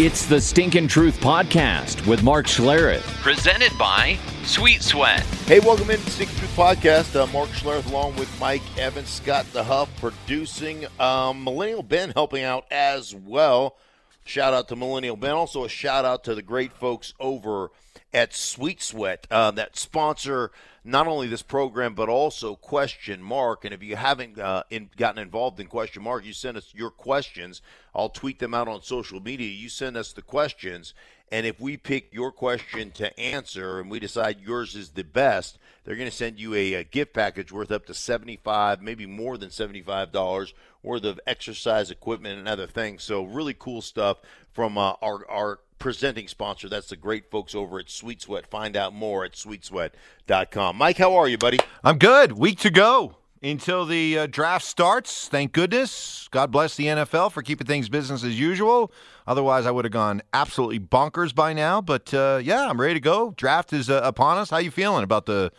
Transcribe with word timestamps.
It's 0.00 0.26
the 0.26 0.40
Stinkin' 0.40 0.86
Truth 0.86 1.18
Podcast 1.18 2.06
with 2.06 2.22
Mark 2.22 2.46
Schlereth, 2.46 3.02
presented 3.20 3.76
by 3.76 4.16
Sweet 4.44 4.80
Sweat. 4.80 5.24
Hey, 5.46 5.58
welcome 5.58 5.90
into 5.90 6.08
Stinkin' 6.08 6.36
Truth 6.36 6.56
Podcast. 6.56 7.16
Uh, 7.16 7.26
Mark 7.32 7.48
Schlereth 7.48 7.90
along 7.90 8.14
with 8.14 8.32
Mike 8.38 8.62
Evans, 8.78 9.08
Scott 9.08 9.44
the 9.52 9.64
Huff 9.64 9.90
producing. 10.00 10.86
Um, 11.00 11.42
Millennial 11.42 11.82
Ben 11.82 12.12
helping 12.14 12.44
out 12.44 12.64
as 12.70 13.12
well. 13.12 13.76
Shout 14.24 14.54
out 14.54 14.68
to 14.68 14.76
Millennial 14.76 15.16
Ben. 15.16 15.32
Also 15.32 15.64
a 15.64 15.68
shout 15.68 16.04
out 16.04 16.22
to 16.24 16.36
the 16.36 16.42
great 16.42 16.72
folks 16.72 17.12
over 17.18 17.70
at 18.14 18.32
Sweet 18.32 18.80
Sweat 18.80 19.26
uh, 19.32 19.50
that 19.50 19.76
sponsor 19.76 20.52
not 20.88 21.06
only 21.06 21.28
this 21.28 21.42
program 21.42 21.94
but 21.94 22.08
also 22.08 22.56
Question 22.56 23.22
Mark. 23.22 23.64
And 23.64 23.74
if 23.74 23.82
you 23.82 23.96
haven't 23.96 24.38
uh, 24.38 24.62
in, 24.70 24.90
gotten 24.96 25.22
involved 25.22 25.60
in 25.60 25.66
Question 25.66 26.02
Mark, 26.02 26.24
you 26.24 26.32
send 26.32 26.56
us 26.56 26.72
your 26.74 26.90
questions. 26.90 27.62
I'll 27.94 28.08
tweet 28.08 28.38
them 28.38 28.54
out 28.54 28.68
on 28.68 28.82
social 28.82 29.20
media. 29.20 29.48
You 29.48 29.68
send 29.68 29.96
us 29.96 30.12
the 30.12 30.22
questions, 30.22 30.94
and 31.30 31.44
if 31.46 31.60
we 31.60 31.76
pick 31.76 32.12
your 32.12 32.32
question 32.32 32.90
to 32.92 33.20
answer 33.20 33.80
and 33.80 33.90
we 33.90 34.00
decide 34.00 34.40
yours 34.40 34.74
is 34.74 34.90
the 34.90 35.04
best, 35.04 35.58
they're 35.84 35.96
going 35.96 36.10
to 36.10 36.16
send 36.16 36.38
you 36.38 36.54
a, 36.54 36.74
a 36.74 36.84
gift 36.84 37.12
package 37.12 37.52
worth 37.52 37.70
up 37.70 37.86
to 37.86 37.94
seventy-five, 37.94 38.80
maybe 38.80 39.06
more 39.06 39.36
than 39.36 39.50
seventy-five 39.50 40.12
dollars 40.12 40.54
worth 40.82 41.04
of 41.04 41.20
exercise 41.26 41.90
equipment 41.90 42.38
and 42.38 42.48
other 42.48 42.66
things. 42.66 43.02
So 43.02 43.24
really 43.24 43.54
cool 43.58 43.82
stuff 43.82 44.18
from 44.52 44.78
uh, 44.78 44.94
our 45.02 45.28
our 45.28 45.58
presenting 45.78 46.28
sponsor. 46.28 46.68
That's 46.68 46.88
the 46.88 46.96
great 46.96 47.30
folks 47.30 47.54
over 47.54 47.78
at 47.78 47.90
Sweet 47.90 48.22
Sweat. 48.22 48.46
Find 48.46 48.76
out 48.76 48.94
more 48.94 49.24
at 49.24 49.32
sweetsweat.com. 49.32 50.76
Mike, 50.76 50.98
how 50.98 51.14
are 51.16 51.28
you, 51.28 51.38
buddy? 51.38 51.58
I'm 51.84 51.98
good. 51.98 52.32
Week 52.32 52.58
to 52.60 52.70
go 52.70 53.16
until 53.42 53.86
the 53.86 54.18
uh, 54.18 54.26
draft 54.26 54.64
starts. 54.64 55.28
Thank 55.28 55.52
goodness. 55.52 56.28
God 56.30 56.50
bless 56.50 56.76
the 56.76 56.86
NFL 56.86 57.32
for 57.32 57.42
keeping 57.42 57.66
things 57.66 57.88
business 57.88 58.24
as 58.24 58.38
usual. 58.38 58.92
Otherwise, 59.26 59.66
I 59.66 59.70
would 59.70 59.84
have 59.84 59.92
gone 59.92 60.22
absolutely 60.32 60.80
bonkers 60.80 61.34
by 61.34 61.52
now. 61.52 61.80
But 61.80 62.12
uh, 62.12 62.40
yeah, 62.42 62.68
I'm 62.68 62.80
ready 62.80 62.94
to 62.94 63.00
go. 63.00 63.32
Draft 63.36 63.72
is 63.72 63.90
uh, 63.90 64.00
upon 64.02 64.38
us. 64.38 64.50
How 64.50 64.58
you 64.58 64.70
feeling 64.70 65.04
about 65.04 65.26
the 65.26 65.52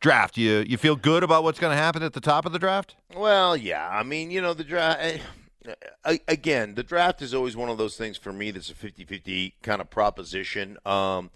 draft? 0.00 0.36
You 0.36 0.64
you 0.66 0.76
feel 0.76 0.96
good 0.96 1.22
about 1.22 1.44
what's 1.44 1.58
going 1.58 1.72
to 1.72 1.82
happen 1.82 2.02
at 2.02 2.12
the 2.12 2.20
top 2.20 2.46
of 2.46 2.52
the 2.52 2.58
draft? 2.58 2.96
Well, 3.14 3.56
yeah. 3.56 3.88
I 3.90 4.02
mean, 4.02 4.30
you 4.30 4.40
know, 4.40 4.54
the 4.54 4.64
draft. 4.64 5.20
Again, 6.04 6.74
the 6.74 6.82
draft 6.82 7.20
is 7.22 7.34
always 7.34 7.56
one 7.56 7.68
of 7.68 7.78
those 7.78 7.96
things 7.96 8.16
for 8.16 8.32
me 8.32 8.50
that's 8.50 8.70
a 8.70 8.74
50-50 8.74 9.52
kind 9.62 9.80
of 9.80 9.90
proposition. 9.90 10.78
Um, 10.86 11.30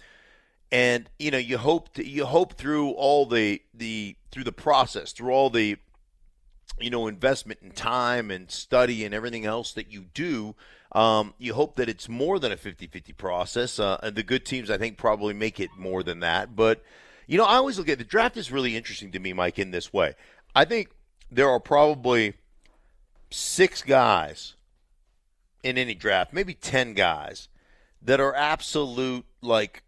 and 0.73 1.11
you 1.19 1.31
know, 1.31 1.39
you 1.39 1.59
hope 1.59 1.95
to, 1.95 2.07
you 2.07 2.25
hope 2.25 2.55
through 2.55 2.91
all 2.91 3.27
the 3.27 3.63
the 3.73 4.17
through 4.31 4.45
the 4.45 4.53
process, 4.53 5.13
through 5.13 5.31
all 5.31 5.51
the 5.51 5.77
you 6.81 6.91
know 6.91 7.07
investment 7.07 7.61
in 7.63 7.71
time 7.71 8.31
and 8.31 8.51
study 8.51 9.05
and 9.05 9.15
everything 9.15 9.45
else 9.45 9.73
that 9.75 9.93
you 9.93 10.07
do 10.15 10.57
um, 10.95 11.35
you 11.39 11.55
hope 11.55 11.75
that 11.77 11.89
it's 11.89 12.09
more 12.09 12.39
than 12.39 12.53
a 12.53 12.57
50-50 12.57 13.17
process. 13.17 13.79
Uh, 13.79 14.11
the 14.13 14.23
good 14.23 14.45
teams 14.45 14.71
i 14.71 14.79
think 14.79 14.97
probably 14.97 15.35
make 15.35 15.59
it 15.61 15.71
more 15.77 16.03
than 16.03 16.21
that. 16.21 16.55
But 16.55 16.83
you 17.27 17.39
know 17.39 17.45
i 17.45 17.57
always 17.57 17.79
look 17.79 17.89
at 17.89 17.99
the 17.99 18.05
draft 18.05 18.37
is 18.37 18.53
really 18.53 18.77
interesting 18.77 19.11
to 19.13 19.19
me 19.19 19.33
mike 19.33 19.59
in 19.59 19.71
this 19.71 19.93
way. 19.93 20.15
I 20.55 20.65
think 20.65 20.91
there 21.31 21.49
are 21.49 21.61
probably 21.61 22.35
six 23.35 23.83
guys 23.83 24.55
in 25.63 25.79
any 25.79 25.95
draft 25.95 26.33
maybe 26.33 26.55
10 26.55 26.95
guys 26.95 27.49
that 28.03 28.21
are 28.21 28.35
absolute 28.35 29.25
like 29.41 29.83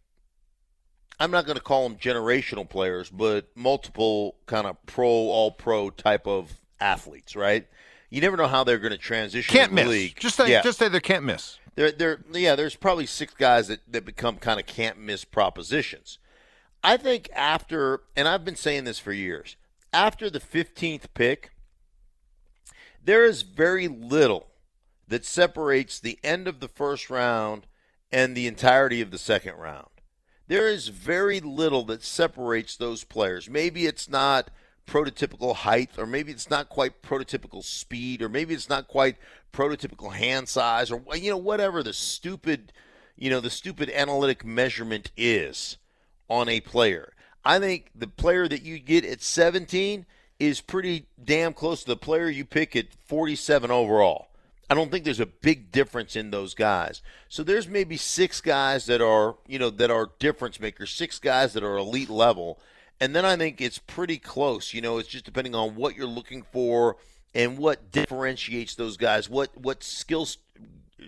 I'm 1.18 1.30
not 1.30 1.46
going 1.46 1.56
to 1.56 1.62
call 1.62 1.88
them 1.88 1.98
generational 1.98 2.68
players, 2.68 3.08
but 3.08 3.48
multiple 3.54 4.36
kind 4.46 4.66
of 4.66 4.76
pro, 4.86 5.08
all 5.08 5.50
pro 5.50 5.90
type 5.90 6.26
of 6.26 6.60
athletes, 6.78 7.34
right? 7.34 7.66
You 8.10 8.20
never 8.20 8.36
know 8.36 8.46
how 8.46 8.64
they're 8.64 8.78
going 8.78 8.92
to 8.92 8.98
transition. 8.98 9.52
Can't 9.52 9.72
miss. 9.72 9.88
League. 9.88 10.16
Just 10.18 10.36
say 10.36 10.50
yeah. 10.50 10.62
just 10.62 10.78
say 10.78 10.88
they 10.88 11.00
can't 11.00 11.24
miss. 11.24 11.58
There, 11.74 11.90
there, 11.90 12.20
yeah. 12.32 12.54
There's 12.54 12.76
probably 12.76 13.06
six 13.06 13.34
guys 13.34 13.68
that 13.68 13.80
that 13.88 14.04
become 14.04 14.36
kind 14.36 14.60
of 14.60 14.66
can't 14.66 14.98
miss 14.98 15.24
propositions. 15.24 16.18
I 16.84 16.96
think 16.96 17.28
after, 17.34 18.02
and 18.14 18.28
I've 18.28 18.44
been 18.44 18.56
saying 18.56 18.84
this 18.84 18.98
for 18.98 19.12
years, 19.12 19.56
after 19.92 20.30
the 20.30 20.38
15th 20.38 21.06
pick, 21.14 21.50
there 23.06 23.24
is 23.24 23.42
very 23.42 23.86
little 23.86 24.48
that 25.06 25.24
separates 25.24 26.00
the 26.00 26.18
end 26.24 26.48
of 26.48 26.58
the 26.58 26.68
first 26.68 27.08
round 27.08 27.66
and 28.10 28.36
the 28.36 28.48
entirety 28.48 29.00
of 29.00 29.12
the 29.12 29.18
second 29.18 29.54
round. 29.54 29.86
There 30.48 30.68
is 30.68 30.88
very 30.88 31.38
little 31.38 31.84
that 31.84 32.02
separates 32.02 32.76
those 32.76 33.04
players. 33.04 33.48
Maybe 33.48 33.86
it's 33.86 34.08
not 34.08 34.50
prototypical 34.88 35.54
height, 35.54 35.90
or 35.96 36.06
maybe 36.06 36.32
it's 36.32 36.50
not 36.50 36.68
quite 36.68 37.02
prototypical 37.02 37.62
speed, 37.62 38.22
or 38.22 38.28
maybe 38.28 38.54
it's 38.54 38.68
not 38.68 38.88
quite 38.88 39.16
prototypical 39.52 40.12
hand 40.12 40.48
size, 40.48 40.90
or 40.90 41.02
you 41.14 41.30
know 41.30 41.36
whatever 41.36 41.82
the 41.82 41.92
stupid, 41.92 42.72
you 43.16 43.30
know 43.30 43.40
the 43.40 43.50
stupid 43.50 43.88
analytic 43.90 44.44
measurement 44.44 45.12
is 45.16 45.78
on 46.28 46.48
a 46.48 46.60
player. 46.60 47.12
I 47.44 47.60
think 47.60 47.90
the 47.94 48.08
player 48.08 48.48
that 48.48 48.62
you 48.62 48.80
get 48.80 49.04
at 49.04 49.22
17 49.22 50.06
is 50.38 50.60
pretty 50.60 51.06
damn 51.22 51.52
close 51.52 51.80
to 51.82 51.88
the 51.88 51.96
player 51.96 52.28
you 52.28 52.44
pick 52.44 52.76
at 52.76 52.92
47 53.06 53.70
overall. 53.70 54.28
I 54.68 54.74
don't 54.74 54.90
think 54.90 55.04
there's 55.04 55.20
a 55.20 55.26
big 55.26 55.70
difference 55.70 56.16
in 56.16 56.30
those 56.30 56.54
guys. 56.54 57.00
So 57.28 57.42
there's 57.42 57.68
maybe 57.68 57.96
six 57.96 58.40
guys 58.40 58.86
that 58.86 59.00
are, 59.00 59.36
you 59.46 59.58
know, 59.58 59.70
that 59.70 59.90
are 59.90 60.10
difference 60.18 60.58
makers, 60.58 60.90
six 60.90 61.18
guys 61.18 61.52
that 61.52 61.62
are 61.62 61.76
elite 61.76 62.10
level. 62.10 62.58
And 63.00 63.14
then 63.14 63.24
I 63.24 63.36
think 63.36 63.60
it's 63.60 63.78
pretty 63.78 64.18
close. 64.18 64.74
You 64.74 64.80
know, 64.80 64.98
it's 64.98 65.08
just 65.08 65.24
depending 65.24 65.54
on 65.54 65.76
what 65.76 65.96
you're 65.96 66.06
looking 66.06 66.42
for 66.42 66.96
and 67.34 67.58
what 67.58 67.92
differentiates 67.92 68.74
those 68.74 68.96
guys. 68.96 69.28
What 69.30 69.56
what 69.56 69.84
skills 69.84 70.38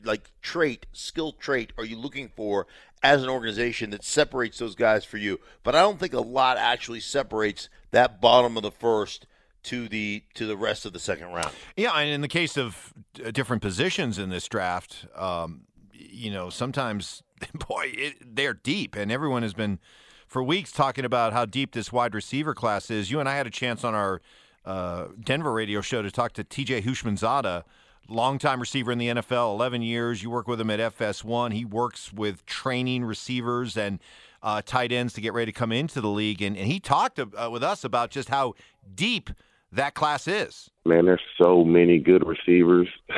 like 0.04 0.30
trait, 0.42 0.86
skill 0.92 1.32
trait 1.32 1.72
are 1.78 1.84
you 1.84 1.96
looking 1.96 2.28
for 2.28 2.66
as 3.03 3.22
an 3.22 3.28
organization 3.28 3.91
that 3.91 4.04
separates 4.04 4.59
those 4.59 4.75
guys 4.75 5.04
for 5.04 5.16
you? 5.16 5.41
But 5.62 5.75
I 5.75 5.81
don't 5.81 5.98
think 5.98 6.12
a 6.12 6.20
lot 6.20 6.56
actually 6.56 7.00
separates 7.00 7.69
that 7.91 8.20
bottom 8.20 8.56
of 8.56 8.62
the 8.62 8.70
first 8.70 9.26
to 9.64 9.88
the 9.88 10.22
to 10.34 10.47
the 10.47 10.56
rest 10.56 10.86
of 10.86 10.92
the 10.92 10.98
second 10.98 11.28
round. 11.28 11.50
Yeah, 11.76 11.92
and 11.92 12.10
in 12.10 12.20
the 12.20 12.28
case 12.28 12.56
of 12.56 12.92
uh, 13.25 13.31
different 13.31 13.62
positions 13.62 14.19
in 14.19 14.31
this 14.31 14.48
draft, 14.48 15.06
um, 15.14 15.62
you 15.92 16.31
know, 16.31 16.50
sometimes 16.50 17.22
boy, 17.69 17.93
it, 17.94 18.17
they're 18.25 18.55
deep, 18.55 18.96
and 18.96 19.11
everyone 19.11 19.43
has 19.43 19.55
been 19.55 19.78
for 20.26 20.43
weeks 20.43 20.72
talking 20.72 21.05
about 21.05 21.32
how 21.32 21.44
deep 21.44 21.72
this 21.72 21.93
wide 21.93 22.14
receiver 22.14 22.55
class 22.55 22.90
is. 22.90 23.11
You 23.11 23.20
and 23.20 23.28
I 23.28 23.37
had 23.37 23.46
a 23.46 23.50
chance 23.50 23.84
on 23.84 23.94
our 23.94 24.20
uh, 24.64 25.06
Denver 25.22 25.52
radio 25.52 25.81
show 25.81 26.02
to 26.02 26.11
talk 26.11 26.32
to 26.34 26.44
T.J. 26.44 26.82
Houshmandzadeh, 26.82 27.64
longtime 28.08 28.60
receiver 28.60 28.90
in 28.93 28.99
the 28.99 29.08
NFL, 29.08 29.52
11 29.55 29.82
years. 29.82 30.22
You 30.22 30.31
work 30.31 30.49
with 30.49 30.60
him 30.60 30.70
at 30.70 30.81
FS1. 30.81 31.52
He 31.52 31.64
works 31.64 32.12
with 32.12 32.44
training 32.46 33.05
receivers 33.05 33.76
and 33.76 34.00
uh, 34.43 34.62
tight 34.64 34.93
ends 34.93 35.12
to 35.14 35.20
get 35.20 35.32
ready 35.32 35.52
to 35.52 35.58
come 35.58 35.72
into 35.72 36.00
the 36.00 36.08
league, 36.08 36.43
and, 36.43 36.56
and 36.56 36.66
he 36.66 36.78
talked 36.78 37.19
uh, 37.19 37.49
with 37.50 37.62
us 37.62 37.84
about 37.84 38.10
just 38.10 38.28
how 38.28 38.55
deep 38.94 39.31
that 39.72 39.94
class 39.94 40.28
is. 40.28 40.70
Man, 40.84 41.06
there's 41.06 41.20
so 41.40 41.64
many 41.64 41.99
good 41.99 42.26
receivers. 42.26 42.88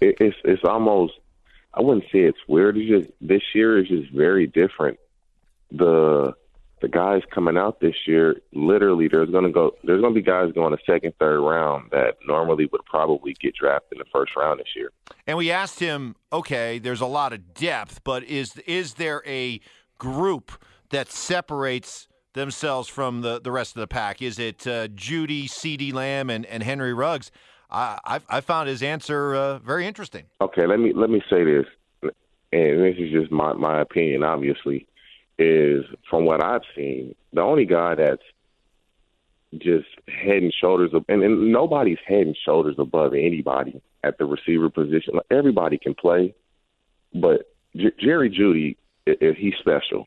it, 0.00 0.16
it's 0.18 0.36
it's 0.44 0.64
almost 0.64 1.14
I 1.74 1.80
wouldn't 1.80 2.04
say 2.04 2.20
it's 2.20 2.38
weird. 2.48 2.76
It's 2.76 2.88
just 2.88 3.12
this 3.20 3.42
year 3.54 3.78
is 3.78 3.88
just 3.88 4.10
very 4.12 4.46
different. 4.46 4.98
The 5.70 6.34
the 6.80 6.88
guys 6.88 7.22
coming 7.34 7.56
out 7.56 7.80
this 7.80 7.94
year, 8.06 8.36
literally, 8.52 9.08
there's 9.08 9.30
going 9.30 9.44
to 9.44 9.52
go, 9.52 9.72
there's 9.84 10.00
going 10.00 10.14
to 10.14 10.20
be 10.20 10.24
guys 10.24 10.52
going 10.52 10.76
to 10.76 10.82
second, 10.84 11.14
third 11.18 11.40
round 11.40 11.90
that 11.90 12.16
normally 12.26 12.66
would 12.72 12.84
probably 12.84 13.34
get 13.40 13.54
drafted 13.54 13.92
in 13.92 13.98
the 13.98 14.04
first 14.12 14.32
round 14.36 14.60
this 14.60 14.68
year. 14.76 14.90
And 15.26 15.36
we 15.36 15.50
asked 15.50 15.80
him, 15.80 16.16
okay, 16.32 16.78
there's 16.78 17.00
a 17.00 17.06
lot 17.06 17.32
of 17.32 17.54
depth, 17.54 18.02
but 18.04 18.24
is 18.24 18.56
is 18.66 18.94
there 18.94 19.22
a 19.26 19.60
group 19.98 20.52
that 20.90 21.10
separates 21.10 22.08
themselves 22.34 22.88
from 22.88 23.22
the, 23.22 23.40
the 23.40 23.50
rest 23.50 23.76
of 23.76 23.80
the 23.80 23.86
pack? 23.86 24.22
Is 24.22 24.38
it 24.38 24.66
uh, 24.66 24.88
Jeudy, 24.88 25.46
CeeDee 25.46 25.92
Lamb, 25.92 26.30
and, 26.30 26.46
and 26.46 26.62
Henry 26.62 26.94
Ruggs? 26.94 27.30
I, 27.70 27.98
I've, 28.04 28.24
I 28.28 28.40
found 28.40 28.68
his 28.68 28.82
answer 28.82 29.34
uh, 29.34 29.58
very 29.58 29.86
interesting. 29.86 30.24
Okay, 30.40 30.66
let 30.66 30.78
me 30.80 30.92
let 30.94 31.10
me 31.10 31.22
say 31.28 31.44
this, 31.44 31.66
and 32.52 32.82
this 32.82 32.96
is 32.98 33.10
just 33.10 33.30
my 33.30 33.52
my 33.52 33.80
opinion. 33.80 34.22
Obviously, 34.22 34.86
is 35.38 35.84
from 36.10 36.24
what 36.24 36.42
I've 36.42 36.62
seen, 36.74 37.14
the 37.32 37.42
only 37.42 37.64
guy 37.64 37.94
that's 37.94 38.22
just 39.56 39.88
head 40.08 40.42
and 40.42 40.52
shoulders 40.52 40.90
and, 41.08 41.22
and 41.22 41.52
nobody's 41.52 41.98
head 42.06 42.26
and 42.26 42.36
shoulders 42.44 42.76
above 42.78 43.14
anybody 43.14 43.80
at 44.04 44.18
the 44.18 44.24
receiver 44.24 44.68
position. 44.68 45.14
Like, 45.14 45.26
everybody 45.30 45.78
can 45.78 45.94
play, 45.94 46.34
but 47.14 47.50
J- 47.74 47.92
Jerry 47.98 48.30
Jeudy, 48.30 48.76
he's 49.36 49.54
special. 49.58 50.06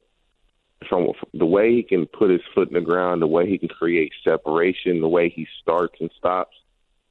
From 0.89 1.11
the 1.33 1.45
way 1.45 1.75
he 1.75 1.83
can 1.83 2.07
put 2.07 2.31
his 2.31 2.41
foot 2.55 2.67
in 2.67 2.73
the 2.73 2.81
ground, 2.81 3.21
the 3.21 3.27
way 3.27 3.47
he 3.47 3.57
can 3.57 3.69
create 3.69 4.11
separation, 4.23 4.99
the 4.99 5.07
way 5.07 5.29
he 5.29 5.47
starts 5.61 5.95
and 5.99 6.09
stops, 6.17 6.55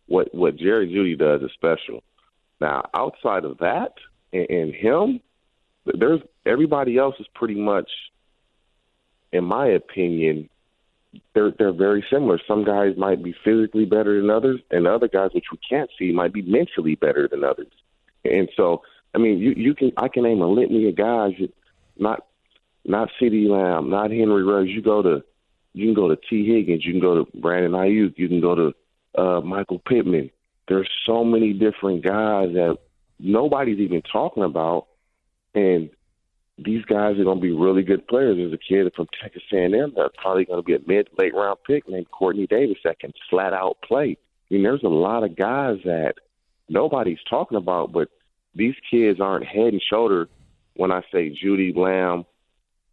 what 0.06 0.34
what 0.34 0.56
Jerry 0.56 0.88
Jeudy 0.88 1.16
does 1.16 1.40
is 1.42 1.52
special. 1.52 2.02
Now, 2.60 2.88
outside 2.94 3.44
of 3.44 3.58
that, 3.58 3.92
and, 4.32 4.50
and 4.50 4.74
him, 4.74 5.20
there's 5.98 6.20
everybody 6.46 6.98
else 6.98 7.14
is 7.18 7.26
pretty 7.34 7.54
much 7.54 7.90
in 9.32 9.44
my 9.44 9.68
opinion, 9.68 10.48
they're 11.34 11.52
they're 11.58 11.72
very 11.72 12.04
similar. 12.10 12.38
Some 12.46 12.64
guys 12.64 12.96
might 12.96 13.22
be 13.22 13.34
physically 13.44 13.84
better 13.84 14.20
than 14.20 14.30
others, 14.30 14.60
and 14.70 14.86
other 14.86 15.08
guys, 15.08 15.30
which 15.32 15.46
we 15.50 15.58
can't 15.68 15.90
see, 15.98 16.12
might 16.12 16.32
be 16.32 16.42
mentally 16.42 16.94
better 16.94 17.28
than 17.28 17.44
others. 17.44 17.72
And 18.24 18.48
so, 18.56 18.82
I 19.14 19.18
mean, 19.18 19.38
you 19.38 19.52
you 19.56 19.74
can 19.74 19.92
I 19.96 20.08
can 20.08 20.22
name 20.22 20.42
a 20.42 20.46
litany 20.46 20.88
of 20.88 20.96
guys, 20.96 21.32
not 21.98 22.26
not 22.84 23.10
CeeDee 23.20 23.48
Lamb, 23.48 23.90
not 23.90 24.10
Henry 24.10 24.44
Ruggs. 24.44 24.70
You 24.70 24.82
go 24.82 25.02
to 25.02 25.22
you 25.72 25.86
can 25.86 25.94
go 25.94 26.08
to 26.08 26.16
Tee 26.28 26.46
Higgins, 26.46 26.84
you 26.84 26.92
can 26.92 27.00
go 27.00 27.24
to 27.24 27.38
Brandon 27.38 27.72
Aiyuk, 27.72 28.14
you 28.16 28.28
can 28.28 28.40
go 28.40 28.54
to 28.54 29.20
uh, 29.20 29.40
Michael 29.40 29.78
Pittman. 29.78 30.30
There's 30.68 30.88
so 31.06 31.24
many 31.24 31.52
different 31.52 32.04
guys 32.04 32.52
that 32.54 32.78
nobody's 33.18 33.78
even 33.78 34.02
talking 34.02 34.42
about, 34.42 34.86
and 35.54 35.90
these 36.58 36.84
guys 36.84 37.18
are 37.18 37.24
going 37.24 37.38
to 37.38 37.42
be 37.42 37.52
really 37.52 37.82
good 37.82 38.06
players. 38.06 38.36
There's 38.36 38.52
a 38.52 38.58
kid 38.58 38.92
from 38.94 39.06
Texas 39.20 39.42
A&M 39.52 39.94
that's 39.96 40.14
probably 40.18 40.44
going 40.44 40.58
to 40.58 40.62
be 40.62 40.74
a 40.74 40.80
mid 40.86 41.08
late 41.18 41.34
round 41.34 41.58
pick 41.66 41.88
named 41.88 42.06
Quartney 42.10 42.48
Davis 42.48 42.78
that 42.84 43.00
can 43.00 43.12
flat 43.30 43.52
out 43.52 43.78
play. 43.82 44.16
I 44.50 44.54
mean, 44.54 44.62
there's 44.62 44.82
a 44.82 44.88
lot 44.88 45.24
of 45.24 45.36
guys 45.36 45.78
that 45.84 46.14
nobody's 46.68 47.18
talking 47.28 47.56
about, 47.56 47.92
but 47.92 48.08
these 48.54 48.74
kids 48.90 49.20
aren't 49.20 49.46
head 49.46 49.72
and 49.72 49.82
shoulder. 49.82 50.28
When 50.74 50.92
I 50.92 51.02
say 51.12 51.30
Jeudy 51.30 51.76
Lamb 51.76 52.24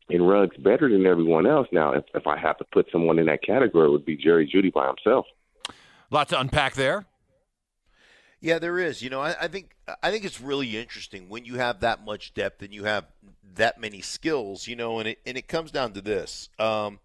and 0.09 0.27
Ruggs 0.27 0.57
better 0.57 0.89
than 0.89 1.05
everyone 1.05 1.45
else, 1.45 1.67
now 1.71 1.93
if, 1.93 2.03
if 2.13 2.27
I 2.27 2.37
have 2.37 2.57
to 2.57 2.65
put 2.65 2.87
someone 2.91 3.19
in 3.19 3.27
that 3.27 3.43
category, 3.43 3.87
it 3.87 3.91
would 3.91 4.05
be 4.05 4.17
Jerry 4.17 4.49
Jeudy 4.51 4.73
by 4.73 4.87
himself. 4.87 5.25
Lots 6.09 6.31
to 6.31 6.39
unpack 6.39 6.73
there. 6.73 7.05
Yeah, 8.39 8.59
there 8.59 8.77
is. 8.79 9.01
You 9.01 9.09
know, 9.09 9.21
I, 9.21 9.35
I, 9.41 9.47
think 9.47 9.75
I 10.03 10.11
think 10.11 10.23
it's 10.23 10.39
really 10.39 10.77
interesting 10.77 11.27
when 11.27 11.45
you 11.45 11.55
have 11.55 11.79
that 11.79 12.05
much 12.05 12.33
depth 12.33 12.61
and 12.61 12.73
you 12.73 12.83
have 12.83 13.05
that 13.55 13.79
many 13.79 14.01
skills. 14.01 14.67
You 14.67 14.75
know, 14.75 14.99
and 14.99 15.09
it 15.09 15.19
and 15.25 15.37
it 15.37 15.47
comes 15.47 15.71
down 15.71 15.93
to 15.93 16.01
this. 16.01 16.49
Um, 16.59 16.99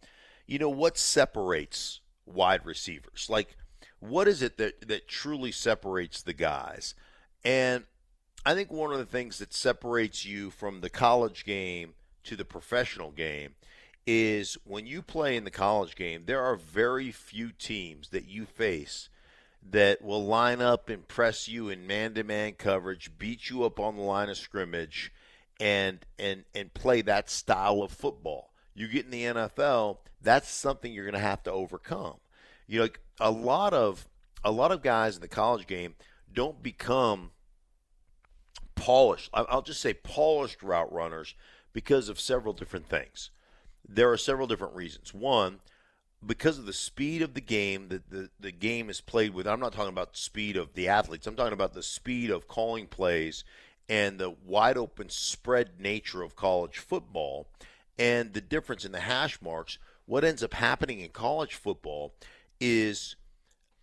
you 0.46 0.58
know, 0.58 0.68
what 0.68 0.98
separates 0.98 2.00
wide 2.26 2.66
receivers? 2.66 3.28
Like, 3.30 3.56
what 4.00 4.28
is 4.28 4.42
it 4.42 4.58
that 4.58 4.88
that 4.88 5.08
truly 5.08 5.52
separates 5.52 6.22
the 6.22 6.34
guys? 6.34 6.94
And 7.44 7.84
I 8.44 8.54
think 8.54 8.70
one 8.70 8.92
of 8.92 8.98
the 8.98 9.06
things 9.06 9.38
that 9.38 9.54
separates 9.54 10.24
you 10.24 10.50
from 10.50 10.80
the 10.80 10.90
college 10.90 11.44
game 11.44 11.94
to 12.24 12.36
the 12.36 12.44
professional 12.44 13.10
game 13.10 13.54
is 14.06 14.58
when 14.64 14.86
you 14.86 15.00
play 15.00 15.36
in 15.36 15.44
the 15.44 15.50
college 15.50 15.94
game. 15.96 16.24
There 16.26 16.42
are 16.42 16.56
very 16.56 17.10
few 17.12 17.52
teams 17.52 18.08
that 18.10 18.28
you 18.28 18.46
face 18.46 19.08
that 19.70 20.02
will 20.02 20.24
line 20.24 20.60
up 20.60 20.88
and 20.88 21.06
press 21.06 21.48
you 21.48 21.68
in 21.68 21.86
man-to-man 21.86 22.52
coverage, 22.54 23.16
beat 23.18 23.48
you 23.48 23.64
up 23.64 23.78
on 23.78 23.96
the 23.96 24.02
line 24.02 24.28
of 24.28 24.36
scrimmage, 24.36 25.12
and 25.60 26.04
and 26.18 26.44
and 26.54 26.74
play 26.74 27.02
that 27.02 27.30
style 27.30 27.82
of 27.82 27.92
football. 27.92 28.52
You 28.74 28.88
get 28.88 29.04
in 29.04 29.10
the 29.10 29.24
NFL, 29.24 29.98
that's 30.20 30.50
something 30.50 30.92
you're 30.92 31.04
going 31.04 31.14
to 31.14 31.20
have 31.20 31.42
to 31.44 31.52
overcome. 31.52 32.16
You 32.66 32.80
know, 32.80 32.88
a 33.20 33.30
lot 33.30 33.72
of 33.72 34.08
a 34.44 34.50
lot 34.50 34.72
of 34.72 34.82
guys 34.82 35.16
in 35.16 35.20
the 35.20 35.28
college 35.28 35.66
game 35.66 35.94
don't 36.32 36.62
become 36.62 37.30
polished. 38.74 39.30
I'll 39.32 39.62
just 39.62 39.80
say 39.80 39.94
polished 39.94 40.62
route 40.62 40.92
runners 40.92 41.34
because 41.72 42.08
of 42.08 42.18
several 42.18 42.52
different 42.52 42.88
things. 42.88 43.30
There 43.88 44.10
are 44.10 44.16
several 44.16 44.46
different 44.46 44.74
reasons. 44.74 45.12
One, 45.12 45.60
because 46.24 46.58
of 46.58 46.66
the 46.66 46.72
speed 46.72 47.22
of 47.22 47.34
the 47.34 47.40
game 47.40 47.88
that 47.88 48.10
the, 48.10 48.30
the 48.38 48.52
game 48.52 48.88
is 48.88 49.00
played 49.00 49.34
with, 49.34 49.46
I'm 49.46 49.60
not 49.60 49.72
talking 49.72 49.88
about 49.88 50.16
speed 50.16 50.56
of 50.56 50.74
the 50.74 50.88
athletes. 50.88 51.26
I'm 51.26 51.34
talking 51.34 51.52
about 51.52 51.74
the 51.74 51.82
speed 51.82 52.30
of 52.30 52.48
calling 52.48 52.86
plays 52.86 53.44
and 53.88 54.18
the 54.18 54.30
wide 54.44 54.76
open 54.76 55.08
spread 55.08 55.80
nature 55.80 56.22
of 56.22 56.36
college 56.36 56.78
football 56.78 57.48
and 57.98 58.32
the 58.32 58.40
difference 58.40 58.84
in 58.84 58.92
the 58.92 59.00
hash 59.00 59.42
marks. 59.42 59.78
What 60.06 60.24
ends 60.24 60.42
up 60.42 60.54
happening 60.54 61.00
in 61.00 61.10
college 61.10 61.54
football 61.54 62.14
is 62.60 63.16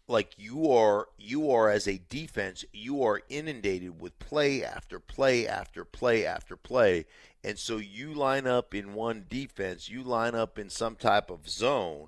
like 0.08 0.34
you 0.38 0.72
are 0.72 1.08
you 1.18 1.52
are 1.52 1.70
as 1.70 1.88
a 1.88 2.02
defense 2.10 2.66
you 2.74 3.04
are 3.04 3.22
inundated 3.30 4.02
with 4.02 4.18
play 4.18 4.64
after 4.64 5.00
play 5.00 5.48
after 5.48 5.86
play 5.86 6.26
after 6.26 6.58
play 6.58 7.06
and 7.44 7.60
so 7.60 7.78
you 7.78 8.12
line 8.14 8.48
up 8.48 8.74
in 8.74 8.94
one 8.96 9.26
defense 9.30 9.88
you 9.88 10.02
line 10.02 10.34
up 10.34 10.58
in 10.58 10.70
some 10.70 10.96
type 10.96 11.30
of 11.30 11.48
zone 11.48 12.08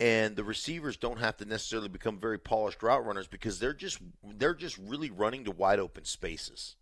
and 0.00 0.34
the 0.34 0.44
receivers 0.44 0.96
don't 0.96 1.20
have 1.20 1.36
to 1.36 1.44
necessarily 1.44 1.88
become 1.88 2.18
very 2.18 2.38
polished 2.38 2.82
route 2.82 3.04
runners 3.04 3.26
because 3.26 3.58
they're 3.58 3.74
just 3.74 3.98
they're 4.36 4.54
just 4.54 4.78
really 4.78 5.10
running 5.10 5.44
to 5.44 5.50
wide 5.50 5.78
open 5.78 6.04
spaces 6.04 6.76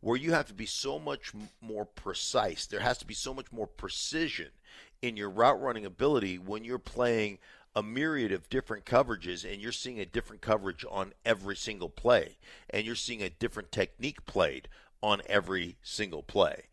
where 0.00 0.16
you 0.16 0.32
have 0.32 0.46
to 0.46 0.54
be 0.54 0.66
so 0.66 0.98
much 0.98 1.32
more 1.60 1.86
precise. 1.86 2.66
There 2.66 2.80
has 2.80 2.98
to 2.98 3.06
be 3.06 3.14
so 3.14 3.32
much 3.32 3.50
more 3.50 3.66
precision 3.66 4.48
in 5.02 5.16
your 5.16 5.30
route 5.30 5.60
running 5.60 5.86
ability 5.86 6.38
when 6.38 6.64
you're 6.64 6.78
playing 6.78 7.38
a 7.74 7.82
myriad 7.82 8.32
of 8.32 8.48
different 8.48 8.84
coverages 8.84 9.50
and 9.50 9.60
you're 9.60 9.72
seeing 9.72 10.00
a 10.00 10.06
different 10.06 10.42
coverage 10.42 10.84
on 10.90 11.12
every 11.24 11.56
single 11.56 11.88
play 11.88 12.36
and 12.70 12.86
you're 12.86 12.94
seeing 12.94 13.22
a 13.22 13.30
different 13.30 13.72
technique 13.72 14.24
played 14.26 14.68
on 15.02 15.20
every 15.28 15.76
single 15.82 16.22
play 16.22 16.64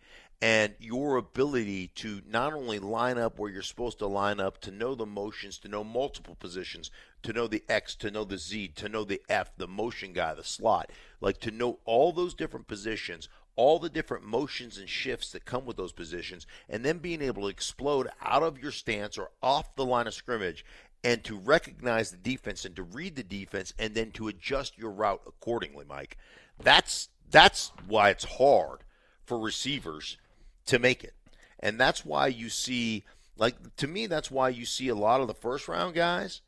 and 0.43 0.75
your 0.77 1.15
ability 1.15 1.87
to 1.87 2.21
not 2.29 2.51
only 2.51 2.77
line 2.77 3.17
up 3.17 3.39
where 3.39 3.49
you're 3.49 3.61
supposed 3.61 3.97
to 3.97 4.05
line 4.05 4.41
up, 4.41 4.59
to 4.59 4.71
know 4.71 4.93
the 4.93 5.05
motions, 5.05 5.57
to 5.57 5.69
know 5.69 5.85
multiple 5.85 6.35
positions, 6.35 6.91
to 7.21 7.31
know 7.31 7.47
the 7.47 7.63
X, 7.69 7.95
to 7.95 8.11
know 8.11 8.25
the 8.25 8.37
Z, 8.37 8.73
to 8.75 8.89
know 8.89 9.05
the 9.05 9.21
F, 9.29 9.55
the 9.55 9.69
motion 9.69 10.11
guy, 10.11 10.33
the 10.33 10.43
slot, 10.43 10.91
like 11.21 11.39
to 11.39 11.49
know 11.49 11.79
all 11.85 12.11
those 12.11 12.33
different 12.33 12.67
positions, 12.67 13.29
all 13.55 13.79
the 13.79 13.89
different 13.89 14.25
motions 14.25 14.77
and 14.77 14.89
shifts 14.89 15.31
that 15.31 15.45
come 15.45 15.65
with 15.65 15.77
those 15.77 15.93
positions, 15.93 16.45
and 16.67 16.83
then 16.83 16.97
being 16.97 17.21
able 17.21 17.43
to 17.43 17.47
explode 17.47 18.09
out 18.21 18.43
of 18.43 18.59
your 18.59 18.73
stance 18.73 19.17
or 19.17 19.31
off 19.41 19.73
the 19.77 19.85
line 19.85 20.07
of 20.07 20.13
scrimmage 20.13 20.65
and 21.05 21.23
to 21.23 21.37
recognize 21.37 22.11
the 22.11 22.17
defense 22.17 22.65
and 22.65 22.75
to 22.75 22.83
read 22.83 23.15
the 23.15 23.23
defense 23.23 23.73
and 23.79 23.95
then 23.95 24.11
to 24.11 24.27
adjust 24.27 24.77
your 24.77 24.91
route 24.91 25.21
accordingly, 25.25 25.85
Mike. 25.87 26.17
That's 26.61 27.07
that's 27.31 27.71
why 27.87 28.09
it's 28.09 28.25
hard 28.25 28.79
for 29.25 29.39
receivers 29.39 30.17
to 30.65 30.79
make 30.79 31.03
it. 31.03 31.13
And 31.59 31.79
that's 31.79 32.05
why 32.05 32.27
you 32.27 32.49
see, 32.49 33.03
like, 33.37 33.75
to 33.77 33.87
me, 33.87 34.07
that's 34.07 34.31
why 34.31 34.49
you 34.49 34.65
see 34.65 34.89
a 34.89 34.95
lot 34.95 35.21
of 35.21 35.27
the 35.27 35.33
first 35.33 35.67
round 35.67 35.95
guys. 35.95 36.41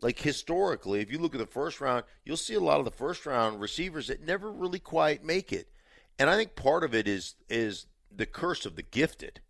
Like, 0.00 0.18
historically, 0.20 1.00
if 1.00 1.10
you 1.10 1.18
look 1.18 1.34
at 1.34 1.40
the 1.40 1.46
first 1.46 1.80
round, 1.80 2.04
you'll 2.24 2.36
see 2.36 2.54
a 2.54 2.60
lot 2.60 2.78
of 2.78 2.84
the 2.84 2.90
first 2.90 3.26
round 3.26 3.60
receivers 3.60 4.06
that 4.06 4.24
never 4.24 4.52
really 4.52 4.78
quite 4.78 5.24
make 5.24 5.52
it. 5.52 5.68
And 6.18 6.28
I 6.28 6.36
think 6.36 6.54
part 6.54 6.84
of 6.84 6.94
it 6.94 7.08
is 7.08 7.34
is 7.48 7.86
the 8.14 8.26
curse 8.26 8.66
of 8.66 8.76
the 8.76 8.82
gifted. 8.82 9.40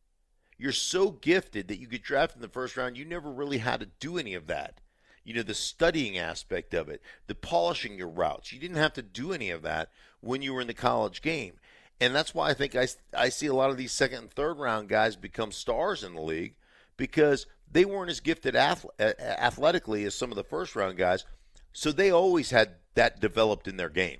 You're 0.59 0.73
so 0.73 1.11
gifted 1.11 1.69
that 1.69 1.79
you 1.79 1.87
get 1.87 2.03
drafted 2.03 2.37
in 2.37 2.43
the 2.43 2.49
first 2.49 2.77
round, 2.77 2.97
you 2.97 3.05
never 3.05 3.31
really 3.31 3.59
had 3.59 3.81
to 3.81 3.89
do 4.01 4.19
any 4.19 4.35
of 4.35 4.47
that. 4.49 4.81
You 5.25 5.35
know, 5.35 5.43
the 5.43 5.55
studying 5.55 6.19
aspect 6.19 6.75
of 6.75 6.89
it, 6.89 7.03
the 7.27 7.35
polishing 7.35 7.97
your 7.97 8.09
routes. 8.09 8.53
You 8.53 8.59
didn't 8.59 8.79
have 8.79 8.95
to 8.95 9.03
do 9.03 9.33
any 9.33 9.51
of 9.51 9.63
that 9.63 9.91
when 10.21 10.43
you 10.43 10.55
were 10.55 10.61
in 10.61 10.67
the 10.67 10.75
college 10.75 11.23
game. 11.23 11.55
And 12.00 12.14
that's 12.14 12.35
why 12.35 12.50
I 12.50 12.55
think 12.55 12.76
I, 12.76 12.87
I 13.17 13.28
see 13.28 13.47
a 13.47 13.55
lot 13.55 13.71
of 13.71 13.76
these 13.76 13.93
second 13.93 14.19
and 14.19 14.31
third 14.31 14.59
round 14.59 14.88
guys 14.88 15.17
become 15.17 15.50
stars 15.50 16.05
in 16.05 16.14
the 16.14 16.21
league 16.21 16.55
because 16.97 17.47
they 17.71 17.85
weren't 17.85 18.11
as 18.11 18.21
gifted 18.21 18.55
athletically 18.57 20.05
as 20.05 20.14
some 20.14 20.31
of 20.31 20.37
the 20.37 20.45
first 20.45 20.76
round 20.76 20.97
guys. 20.97 21.25
So 21.73 21.93
they 21.93 22.11
always 22.11 22.50
had 22.50 22.76
that 22.95 23.21
developed 23.21 23.69
in 23.69 23.76
their 23.76 23.88
game. 23.88 24.19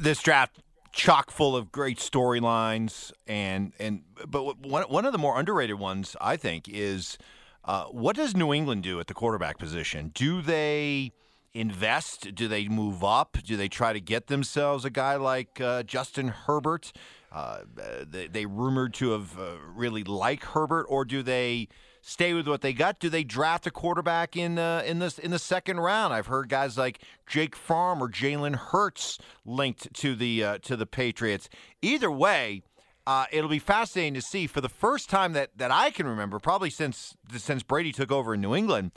This 0.00 0.22
draft 0.22 0.60
chock 0.92 1.30
full 1.30 1.56
of 1.56 1.72
great 1.72 1.98
storylines, 1.98 3.12
and 3.26 3.72
and 3.78 4.02
but 4.26 4.58
one 4.58 4.84
one 4.84 5.04
of 5.04 5.12
the 5.12 5.18
more 5.18 5.38
underrated 5.38 5.78
ones 5.78 6.16
I 6.20 6.36
think 6.36 6.68
is 6.68 7.18
uh, 7.64 7.84
what 7.84 8.16
does 8.16 8.36
New 8.36 8.52
England 8.52 8.82
do 8.82 9.00
at 9.00 9.08
the 9.08 9.14
quarterback 9.14 9.58
position? 9.58 10.10
Do 10.14 10.40
they 10.40 11.12
invest? 11.54 12.34
Do 12.34 12.48
they 12.48 12.68
move 12.68 13.02
up? 13.02 13.38
Do 13.44 13.56
they 13.56 13.68
try 13.68 13.92
to 13.92 14.00
get 14.00 14.26
themselves 14.26 14.84
a 14.84 14.90
guy 14.90 15.16
like 15.16 15.60
uh, 15.60 15.84
Justin 15.84 16.28
Herbert? 16.28 16.92
Uh, 17.32 17.60
they, 18.06 18.26
they 18.26 18.46
rumored 18.46 18.94
to 18.94 19.12
have 19.12 19.38
uh, 19.38 19.56
really 19.74 20.04
like 20.04 20.44
Herbert, 20.44 20.86
or 20.88 21.04
do 21.04 21.22
they? 21.22 21.68
stay 22.04 22.34
with 22.34 22.46
what 22.46 22.60
they 22.60 22.72
got? 22.72 22.98
Do 22.98 23.08
they 23.08 23.24
draft 23.24 23.66
a 23.66 23.70
quarterback 23.70 24.36
in 24.36 24.58
uh, 24.58 24.82
in 24.86 24.98
this 24.98 25.18
in 25.18 25.30
the 25.30 25.38
second 25.38 25.80
round? 25.80 26.12
I've 26.12 26.26
heard 26.26 26.48
guys 26.48 26.78
like 26.78 27.00
Jake 27.26 27.56
Fromm 27.56 28.02
or 28.02 28.08
Jalen 28.08 28.54
Hurts 28.54 29.18
linked 29.44 29.92
to 29.94 30.14
the 30.14 30.44
uh, 30.44 30.58
to 30.62 30.76
the 30.76 30.86
Patriots. 30.86 31.48
Either 31.82 32.10
way, 32.10 32.62
uh, 33.06 33.26
it'll 33.32 33.50
be 33.50 33.58
fascinating 33.58 34.14
to 34.14 34.22
see 34.22 34.46
for 34.46 34.60
the 34.60 34.68
first 34.68 35.08
time 35.10 35.32
that 35.32 35.56
that 35.56 35.70
I 35.70 35.90
can 35.90 36.06
remember, 36.06 36.38
probably 36.38 36.70
since 36.70 37.16
since 37.36 37.62
Brady 37.62 37.92
took 37.92 38.12
over 38.12 38.34
in 38.34 38.40
New 38.40 38.54
England. 38.54 38.92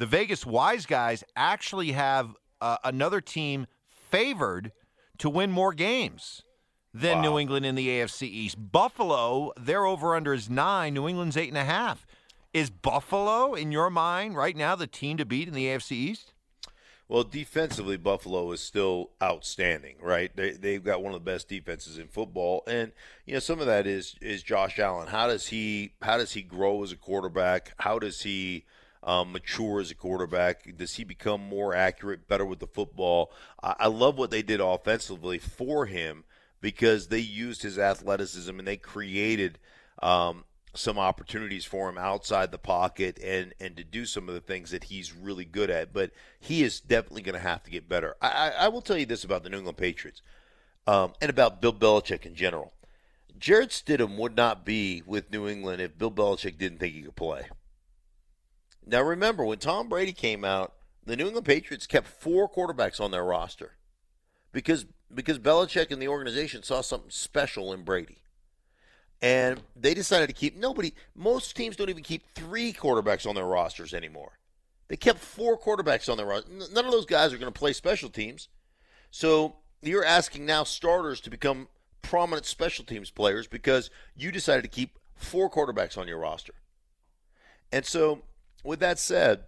The 0.00 0.06
Vegas 0.06 0.46
wise 0.46 0.86
guys 0.86 1.22
actually 1.36 1.92
have 1.92 2.34
uh, 2.62 2.78
another 2.82 3.20
team 3.20 3.66
favored 3.86 4.72
to 5.18 5.28
win 5.28 5.50
more 5.50 5.74
games 5.74 6.42
than 6.94 7.18
wow. 7.18 7.22
New 7.22 7.38
England 7.38 7.66
in 7.66 7.74
the 7.74 7.86
AFC 7.86 8.22
East. 8.22 8.56
Buffalo, 8.72 9.52
their 9.60 9.84
over 9.84 10.16
under 10.16 10.32
is 10.32 10.48
nine. 10.48 10.94
New 10.94 11.06
England's 11.06 11.36
eight 11.36 11.50
and 11.50 11.58
a 11.58 11.64
half. 11.64 12.06
Is 12.54 12.70
Buffalo, 12.70 13.52
in 13.52 13.72
your 13.72 13.90
mind, 13.90 14.36
right 14.36 14.56
now, 14.56 14.74
the 14.74 14.86
team 14.86 15.18
to 15.18 15.26
beat 15.26 15.48
in 15.48 15.52
the 15.52 15.66
AFC 15.66 15.92
East? 15.92 16.32
Well, 17.06 17.22
defensively, 17.22 17.98
Buffalo 17.98 18.50
is 18.52 18.62
still 18.62 19.10
outstanding, 19.22 19.96
right? 20.00 20.34
They 20.34 20.52
they've 20.52 20.82
got 20.82 21.02
one 21.02 21.12
of 21.12 21.22
the 21.22 21.30
best 21.30 21.46
defenses 21.46 21.98
in 21.98 22.08
football, 22.08 22.62
and 22.66 22.92
you 23.26 23.34
know 23.34 23.40
some 23.40 23.60
of 23.60 23.66
that 23.66 23.86
is 23.86 24.14
is 24.22 24.42
Josh 24.42 24.78
Allen. 24.78 25.08
How 25.08 25.26
does 25.26 25.48
he 25.48 25.92
how 26.00 26.16
does 26.16 26.32
he 26.32 26.40
grow 26.40 26.82
as 26.82 26.90
a 26.90 26.96
quarterback? 26.96 27.74
How 27.80 27.98
does 27.98 28.22
he 28.22 28.64
um, 29.02 29.32
mature 29.32 29.80
as 29.80 29.90
a 29.90 29.94
quarterback? 29.94 30.76
Does 30.76 30.94
he 30.94 31.04
become 31.04 31.40
more 31.40 31.74
accurate, 31.74 32.28
better 32.28 32.44
with 32.44 32.58
the 32.58 32.66
football? 32.66 33.32
I, 33.62 33.74
I 33.80 33.86
love 33.88 34.18
what 34.18 34.30
they 34.30 34.42
did 34.42 34.60
offensively 34.60 35.38
for 35.38 35.86
him 35.86 36.24
because 36.60 37.08
they 37.08 37.18
used 37.18 37.62
his 37.62 37.78
athleticism 37.78 38.58
and 38.58 38.68
they 38.68 38.76
created 38.76 39.58
um, 40.02 40.44
some 40.74 40.98
opportunities 40.98 41.64
for 41.64 41.88
him 41.88 41.98
outside 41.98 42.52
the 42.52 42.58
pocket 42.58 43.18
and 43.22 43.54
and 43.60 43.76
to 43.76 43.84
do 43.84 44.04
some 44.04 44.28
of 44.28 44.34
the 44.34 44.40
things 44.40 44.70
that 44.70 44.84
he's 44.84 45.14
really 45.14 45.44
good 45.44 45.70
at. 45.70 45.92
But 45.92 46.12
he 46.38 46.62
is 46.62 46.80
definitely 46.80 47.22
going 47.22 47.34
to 47.34 47.40
have 47.40 47.62
to 47.64 47.70
get 47.70 47.88
better. 47.88 48.16
I, 48.20 48.52
I, 48.58 48.68
will 48.68 48.82
tell 48.82 48.98
you 48.98 49.06
this 49.06 49.24
about 49.24 49.42
the 49.42 49.50
New 49.50 49.58
England 49.58 49.78
Patriots 49.78 50.22
um, 50.86 51.14
and 51.20 51.30
about 51.30 51.60
Bill 51.60 51.72
Belichick 51.72 52.24
in 52.24 52.34
general. 52.34 52.72
Jarrett 53.38 53.70
Stidham 53.70 54.16
would 54.16 54.36
not 54.36 54.66
be 54.66 55.02
with 55.06 55.32
New 55.32 55.48
England 55.48 55.80
if 55.80 55.96
Bill 55.96 56.10
Belichick 56.10 56.58
didn't 56.58 56.78
think 56.78 56.94
he 56.94 57.02
could 57.02 57.16
play. 57.16 57.46
Now 58.90 59.02
remember 59.02 59.44
when 59.44 59.58
Tom 59.58 59.88
Brady 59.88 60.12
came 60.12 60.44
out, 60.44 60.74
the 61.06 61.16
New 61.16 61.26
England 61.26 61.46
Patriots 61.46 61.86
kept 61.86 62.08
four 62.08 62.50
quarterbacks 62.50 63.00
on 63.00 63.12
their 63.12 63.24
roster 63.24 63.76
because 64.52 64.84
because 65.14 65.38
Belichick 65.38 65.92
and 65.92 66.02
the 66.02 66.08
organization 66.08 66.62
saw 66.64 66.80
something 66.80 67.10
special 67.10 67.72
in 67.72 67.84
Brady 67.84 68.18
and 69.22 69.62
they 69.76 69.94
decided 69.94 70.26
to 70.26 70.32
keep 70.32 70.56
nobody. 70.56 70.92
Most 71.14 71.54
teams 71.54 71.76
don't 71.76 71.88
even 71.88 72.02
keep 72.02 72.24
three 72.34 72.72
quarterbacks 72.72 73.28
on 73.28 73.36
their 73.36 73.44
rosters 73.44 73.94
anymore. 73.94 74.38
They 74.88 74.96
kept 74.96 75.20
four 75.20 75.56
quarterbacks 75.56 76.08
on 76.08 76.16
their 76.16 76.26
roster. 76.26 76.50
None 76.50 76.84
of 76.84 76.90
those 76.90 77.06
guys 77.06 77.32
are 77.32 77.38
going 77.38 77.52
to 77.52 77.58
play 77.58 77.72
special 77.72 78.08
teams. 78.08 78.48
So 79.12 79.56
you're 79.82 80.04
asking 80.04 80.46
now 80.46 80.64
starters 80.64 81.20
to 81.20 81.30
become 81.30 81.68
prominent 82.02 82.44
special 82.44 82.84
teams 82.84 83.10
players 83.10 83.46
because 83.46 83.88
you 84.16 84.32
decided 84.32 84.62
to 84.62 84.68
keep 84.68 84.98
four 85.14 85.48
quarterbacks 85.48 85.96
on 85.96 86.08
your 86.08 86.18
roster. 86.18 86.54
And 87.72 87.86
so, 87.86 88.22
with 88.64 88.80
that 88.80 88.98
said, 88.98 89.44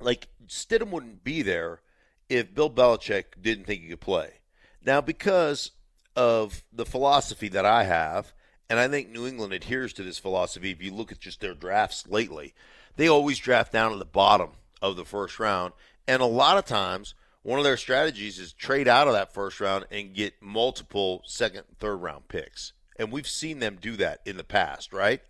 like 0.00 0.28
Stidham 0.46 0.90
wouldn't 0.90 1.24
be 1.24 1.42
there 1.42 1.80
if 2.28 2.54
Bill 2.54 2.70
Belichick 2.70 3.40
didn't 3.40 3.64
think 3.64 3.82
he 3.82 3.88
could 3.88 4.00
play. 4.00 4.40
Now, 4.84 5.00
because 5.00 5.70
of 6.16 6.64
the 6.72 6.86
philosophy 6.86 7.48
that 7.48 7.66
I 7.66 7.84
have 7.84 8.32
and 8.68 8.78
I 8.78 8.88
think 8.88 9.10
New 9.10 9.26
England 9.26 9.52
adheres 9.52 9.92
to 9.94 10.02
this 10.02 10.18
philosophy. 10.18 10.70
If 10.70 10.82
you 10.82 10.92
look 10.92 11.12
at 11.12 11.20
just 11.20 11.40
their 11.40 11.54
drafts 11.54 12.06
lately, 12.08 12.54
they 12.96 13.08
always 13.08 13.38
draft 13.38 13.72
down 13.72 13.92
at 13.92 13.98
the 13.98 14.04
bottom 14.04 14.50
of 14.80 14.96
the 14.96 15.04
first 15.04 15.38
round. 15.38 15.74
And 16.08 16.22
a 16.22 16.26
lot 16.26 16.58
of 16.58 16.64
times, 16.64 17.14
one 17.42 17.58
of 17.58 17.64
their 17.64 17.76
strategies 17.76 18.38
is 18.38 18.52
trade 18.52 18.88
out 18.88 19.06
of 19.06 19.12
that 19.12 19.34
first 19.34 19.60
round 19.60 19.86
and 19.90 20.14
get 20.14 20.40
multiple 20.40 21.22
second, 21.26 21.64
third 21.78 21.96
round 21.96 22.28
picks. 22.28 22.72
And 22.96 23.12
we've 23.12 23.28
seen 23.28 23.58
them 23.58 23.78
do 23.80 23.96
that 23.96 24.20
in 24.24 24.36
the 24.36 24.44
past, 24.44 24.92
right? 24.92 25.20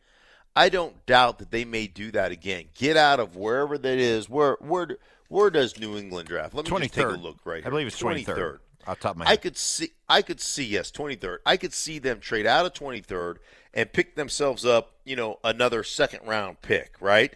I 0.57 0.69
don't 0.69 1.05
doubt 1.07 1.39
that 1.39 1.51
they 1.51 1.65
may 1.65 1.87
do 1.87 2.11
that 2.13 2.31
again. 2.31 2.67
Get 2.75 2.97
out 2.97 3.21
of 3.21 3.37
wherever 3.37 3.77
that 3.77 3.99
is. 3.99 4.29
Where 4.29 4.57
where 4.61 4.99
where 5.29 5.51
does 5.51 5.79
New 5.79 5.97
England 5.97 6.29
draft? 6.29 6.55
Let 6.55 6.67
me 6.67 6.71
23rd. 6.71 6.81
just 6.81 6.95
take 6.95 7.07
a 7.07 7.11
look 7.11 7.39
right 7.45 7.57
here. 7.57 7.67
I 7.67 7.71
believe 7.71 7.87
it's 7.87 8.01
23rd. 8.01 8.59
Off 8.87 9.01
top 9.01 9.13
of 9.13 9.19
my 9.19 9.25
head. 9.25 9.33
I 9.33 9.37
could 9.37 9.57
see 9.57 9.89
I 10.09 10.23
could 10.23 10.41
see 10.41 10.65
yes, 10.65 10.91
23rd. 10.91 11.39
I 11.45 11.57
could 11.57 11.73
see 11.73 11.99
them 11.99 12.21
trade 12.21 12.47
out 12.47 12.67
of 12.67 12.75
23rd 12.75 13.37
and 13.73 13.93
pick 13.93 14.15
themselves 14.15 14.65
up, 14.65 14.93
you 15.05 15.17
know, 15.17 15.41
another 15.43 15.83
second 15.83 16.21
round 16.27 16.63
pick, 16.63 16.97
right? 17.01 17.35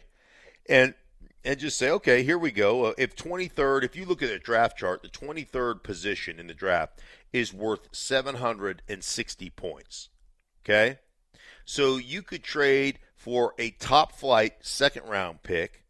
And 0.69 0.95
and 1.45 1.59
just 1.59 1.79
say, 1.79 1.91
okay, 1.91 2.23
here 2.23 2.39
we 2.39 2.51
go. 2.51 2.95
If 2.99 3.17
23rd, 3.17 3.83
if 3.83 3.97
you 3.97 4.05
look 4.05 4.23
at 4.23 4.29
the 4.29 4.39
draft 4.39 4.77
chart, 4.77 5.03
the 5.03 5.09
23rd 5.09 5.83
position 5.83 6.39
in 6.39 6.47
the 6.47 6.55
draft 6.55 7.01
is 7.33 7.55
worth 7.55 7.89
760 7.93 9.51
points. 9.51 10.09
Okay? 10.65 10.99
So 11.65 11.97
you 11.97 12.23
could 12.23 12.43
trade 12.43 12.99
for 13.19 13.53
a 13.59 13.71
top 13.73 14.13
flight 14.13 14.55
second 14.61 15.03
round 15.07 15.43
pick. 15.43 15.85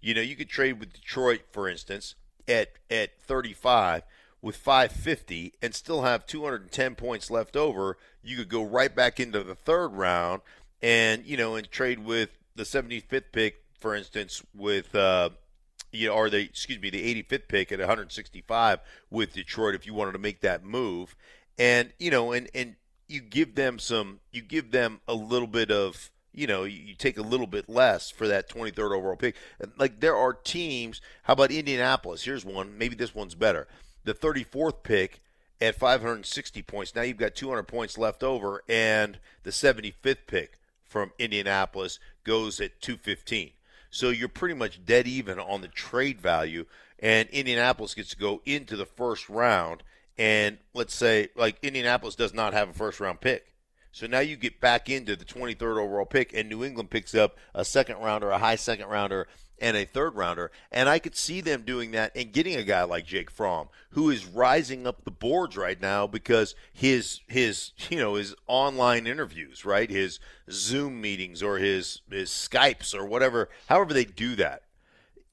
You 0.00 0.14
know, 0.14 0.20
you 0.20 0.36
could 0.36 0.48
trade 0.48 0.78
with 0.78 0.92
Detroit, 0.92 1.42
for 1.50 1.68
instance, 1.68 2.14
at 2.46 2.68
at 2.90 3.20
35 3.20 4.04
with 4.40 4.56
550 4.56 5.54
and 5.60 5.74
still 5.74 6.02
have 6.02 6.24
210 6.24 6.94
points 6.94 7.28
left 7.28 7.56
over, 7.56 7.98
you 8.22 8.36
could 8.36 8.48
go 8.48 8.62
right 8.62 8.94
back 8.94 9.18
into 9.18 9.42
the 9.42 9.56
third 9.56 9.88
round 9.88 10.42
and 10.80 11.26
you 11.26 11.36
know 11.36 11.56
and 11.56 11.68
trade 11.70 11.98
with 11.98 12.30
the 12.54 12.62
75th 12.62 13.32
pick, 13.32 13.64
for 13.78 13.94
instance, 13.94 14.42
with 14.54 14.94
uh, 14.94 15.30
you 15.92 16.08
know, 16.08 16.14
or 16.14 16.30
the 16.30 16.40
excuse 16.40 16.80
me, 16.80 16.90
the 16.90 17.22
85th 17.22 17.48
pick 17.48 17.72
at 17.72 17.80
165 17.80 18.80
with 19.10 19.32
Detroit 19.32 19.74
if 19.74 19.86
you 19.86 19.94
wanted 19.94 20.12
to 20.12 20.18
make 20.18 20.40
that 20.42 20.64
move, 20.64 21.16
and 21.58 21.92
you 21.98 22.10
know, 22.10 22.32
and 22.32 22.48
and 22.54 22.76
you 23.08 23.20
give 23.20 23.54
them 23.56 23.78
some, 23.78 24.20
you 24.30 24.42
give 24.42 24.70
them 24.70 25.00
a 25.08 25.14
little 25.14 25.48
bit 25.48 25.70
of 25.70 26.10
you 26.38 26.46
know, 26.46 26.64
you 26.64 26.94
take 26.94 27.18
a 27.18 27.22
little 27.22 27.46
bit 27.46 27.68
less 27.68 28.10
for 28.10 28.28
that 28.28 28.48
23rd 28.48 28.96
overall 28.96 29.16
pick. 29.16 29.36
Like 29.76 30.00
there 30.00 30.16
are 30.16 30.32
teams. 30.32 31.00
How 31.24 31.34
about 31.34 31.50
Indianapolis? 31.50 32.22
Here's 32.22 32.44
one. 32.44 32.78
Maybe 32.78 32.94
this 32.94 33.14
one's 33.14 33.34
better 33.34 33.66
the 34.08 34.14
34th 34.14 34.82
pick 34.82 35.20
at 35.60 35.74
560 35.74 36.62
points. 36.62 36.94
Now 36.94 37.02
you've 37.02 37.18
got 37.18 37.34
200 37.34 37.64
points 37.64 37.98
left 37.98 38.22
over, 38.22 38.62
and 38.68 39.18
the 39.42 39.50
75th 39.50 40.26
pick 40.26 40.58
from 40.84 41.12
Indianapolis 41.18 41.98
goes 42.24 42.60
at 42.60 42.80
215. 42.80 43.50
So 43.90 44.10
you're 44.10 44.28
pretty 44.28 44.54
much 44.54 44.84
dead 44.84 45.06
even 45.06 45.38
on 45.38 45.60
the 45.60 45.68
trade 45.68 46.20
value, 46.20 46.64
and 46.98 47.28
Indianapolis 47.28 47.94
gets 47.94 48.10
to 48.10 48.16
go 48.16 48.40
into 48.46 48.76
the 48.76 48.86
first 48.86 49.28
round. 49.28 49.82
And 50.16 50.58
let's 50.74 50.94
say, 50.94 51.28
like, 51.36 51.58
Indianapolis 51.62 52.14
does 52.14 52.34
not 52.34 52.52
have 52.52 52.70
a 52.70 52.72
first 52.72 52.98
round 52.98 53.20
pick. 53.20 53.52
So 53.92 54.06
now 54.06 54.20
you 54.20 54.36
get 54.36 54.60
back 54.60 54.88
into 54.88 55.16
the 55.16 55.24
23rd 55.24 55.78
overall 55.78 56.06
pick, 56.06 56.32
and 56.34 56.48
New 56.48 56.64
England 56.64 56.90
picks 56.90 57.14
up 57.14 57.36
a 57.54 57.64
second 57.64 57.98
rounder, 57.98 58.30
a 58.30 58.38
high 58.38 58.56
second 58.56 58.88
rounder, 58.88 59.26
and 59.60 59.76
a 59.76 59.84
third 59.84 60.14
rounder. 60.14 60.50
And 60.70 60.88
I 60.88 60.98
could 60.98 61.16
see 61.16 61.40
them 61.40 61.62
doing 61.62 61.90
that 61.92 62.12
and 62.14 62.32
getting 62.32 62.56
a 62.56 62.62
guy 62.62 62.82
like 62.84 63.06
Jake 63.06 63.30
Fromm, 63.30 63.68
who 63.90 64.10
is 64.10 64.26
rising 64.26 64.86
up 64.86 65.04
the 65.04 65.10
boards 65.10 65.56
right 65.56 65.80
now 65.80 66.06
because 66.06 66.54
his 66.72 67.20
his 67.26 67.72
you 67.90 67.98
know 67.98 68.14
his 68.14 68.34
online 68.46 69.06
interviews, 69.06 69.64
right, 69.64 69.90
his 69.90 70.20
Zoom 70.50 71.00
meetings 71.00 71.42
or 71.42 71.58
his 71.58 72.02
his 72.10 72.30
Skypes 72.30 72.94
or 72.94 73.04
whatever, 73.04 73.48
however 73.68 73.92
they 73.92 74.04
do 74.04 74.36
that. 74.36 74.62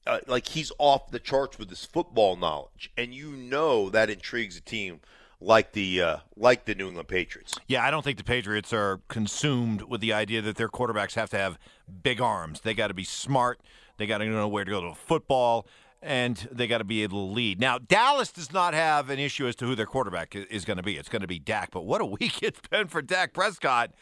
Uh, 0.06 0.20
like 0.28 0.46
he's 0.48 0.70
off 0.78 1.10
the 1.10 1.18
charts 1.18 1.58
with 1.58 1.68
his 1.68 1.84
football 1.84 2.36
knowledge, 2.36 2.92
and 2.96 3.12
you 3.12 3.32
know 3.32 3.90
that 3.90 4.08
intrigues 4.08 4.56
a 4.56 4.60
team 4.60 5.00
like 5.40 5.72
the 5.72 6.02
uh, 6.02 6.16
like 6.36 6.64
the 6.64 6.74
New 6.74 6.88
England 6.88 7.08
Patriots. 7.08 7.54
Yeah, 7.66 7.84
I 7.84 7.90
don't 7.90 8.02
think 8.02 8.18
the 8.18 8.24
Patriots 8.24 8.72
are 8.72 9.00
consumed 9.08 9.82
with 9.82 10.00
the 10.00 10.12
idea 10.12 10.42
that 10.42 10.56
their 10.56 10.68
quarterbacks 10.68 11.14
have 11.14 11.30
to 11.30 11.38
have 11.38 11.58
big 12.02 12.20
arms. 12.20 12.60
They 12.60 12.74
got 12.74 12.88
to 12.88 12.94
be 12.94 13.04
smart. 13.04 13.60
They 13.98 14.06
got 14.06 14.18
to 14.18 14.26
know 14.26 14.48
where 14.48 14.64
to 14.64 14.70
go 14.70 14.80
to 14.82 14.94
football, 14.94 15.66
and 16.02 16.48
they 16.50 16.66
got 16.66 16.78
to 16.78 16.84
be 16.84 17.02
able 17.02 17.28
to 17.28 17.32
lead. 17.32 17.60
Now, 17.60 17.78
Dallas 17.78 18.32
does 18.32 18.52
not 18.52 18.74
have 18.74 19.10
an 19.10 19.18
issue 19.18 19.46
as 19.46 19.56
to 19.56 19.66
who 19.66 19.74
their 19.74 19.86
quarterback 19.86 20.34
is 20.34 20.64
going 20.64 20.76
to 20.76 20.82
be. 20.82 20.96
It's 20.96 21.08
going 21.08 21.22
to 21.22 21.28
be 21.28 21.38
Dak. 21.38 21.70
But 21.70 21.84
what 21.84 22.00
a 22.00 22.06
week 22.20 22.42
it's 22.42 22.60
been 22.70 22.88
for 22.88 23.02
Dak 23.02 23.32
Prescott, 23.32 23.92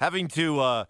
having 0.00 0.28
to. 0.28 0.60
Uh, 0.60 0.84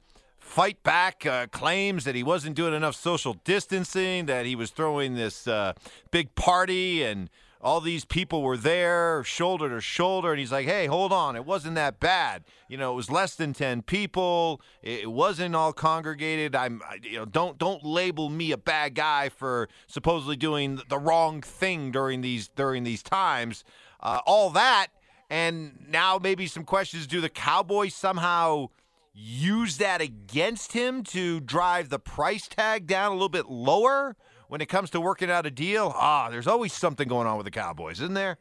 fight 0.45 0.83
back 0.83 1.25
uh, 1.25 1.47
claims 1.47 2.05
that 2.05 2.15
he 2.15 2.23
wasn't 2.23 2.55
doing 2.55 2.75
enough 2.75 2.95
social 2.95 3.33
distancing, 3.45 4.27
that 4.27 4.45
he 4.45 4.55
was 4.55 4.71
throwing 4.71 5.15
this 5.15 5.49
uh, 5.49 5.73
big 6.11 6.35
party 6.35 7.03
and 7.03 7.31
all 7.65 7.81
these 7.81 8.05
people 8.05 8.43
were 8.43 8.59
there, 8.59 9.25
shoulder 9.25 9.71
to 9.71 9.81
shoulder, 9.81 10.33
and 10.33 10.39
he's 10.39 10.53
like, 10.53 10.67
"Hey, 10.67 10.85
hold 10.85 11.13
on, 11.13 11.35
it 11.35 11.47
wasn't 11.47 11.77
that 11.77 11.99
bad. 11.99 12.45
You 12.69 12.77
know, 12.77 12.93
it 12.93 12.95
was 12.95 13.11
less 13.11 13.35
than 13.35 13.55
ten 13.55 13.81
people. 13.81 14.61
It, 14.83 15.11
wasn't 15.11 15.57
all 15.57 15.73
congregated. 15.73 16.55
I'm, 16.55 16.83
you 17.03 17.17
know, 17.17 17.25
don't 17.25 17.57
don't 17.57 17.83
label 17.83 18.29
me 18.29 18.53
a 18.53 18.59
bad 18.59 18.95
guy 18.95 19.31
for 19.31 19.71
supposedly 19.87 20.37
doing 20.37 20.83
the 20.91 20.99
wrong 20.99 21.41
thing 21.41 21.91
during 21.91 22.21
these 22.21 22.49
during 22.49 22.85
these 22.85 23.03
times. 23.03 23.65
Uh, 23.99 24.21
all 24.27 24.51
that, 24.51 24.89
and 25.31 25.87
now 25.89 26.19
maybe 26.23 26.47
some 26.47 26.65
questions: 26.65 27.07
Do 27.07 27.23
the 27.23 27.31
Cowboys 27.31 27.95
somehow?" 27.95 28.69
use 29.17 29.77
that 29.77 30.01
against 30.01 30.73
him 30.73 31.05
to 31.05 31.39
drive 31.39 31.89
the 31.89 32.01
price 32.01 32.49
tag 32.49 32.85
down 32.89 33.13
a 33.13 33.15
little 33.15 33.29
bit 33.29 33.49
lower? 33.49 34.17
When 34.49 34.61
it 34.61 34.67
comes 34.67 34.91
to 34.91 35.01
working 35.01 35.31
out 35.31 35.47
a 35.47 35.51
deal, 35.51 35.93
ah, 35.97 36.29
there's 36.31 36.47
always 36.47 36.73
something 36.73 37.09
going 37.09 37.27
on 37.27 37.37
with 37.37 37.45
the 37.45 37.51
Cowboys, 37.51 38.01
isn't 38.01 38.15
there? 38.15 38.39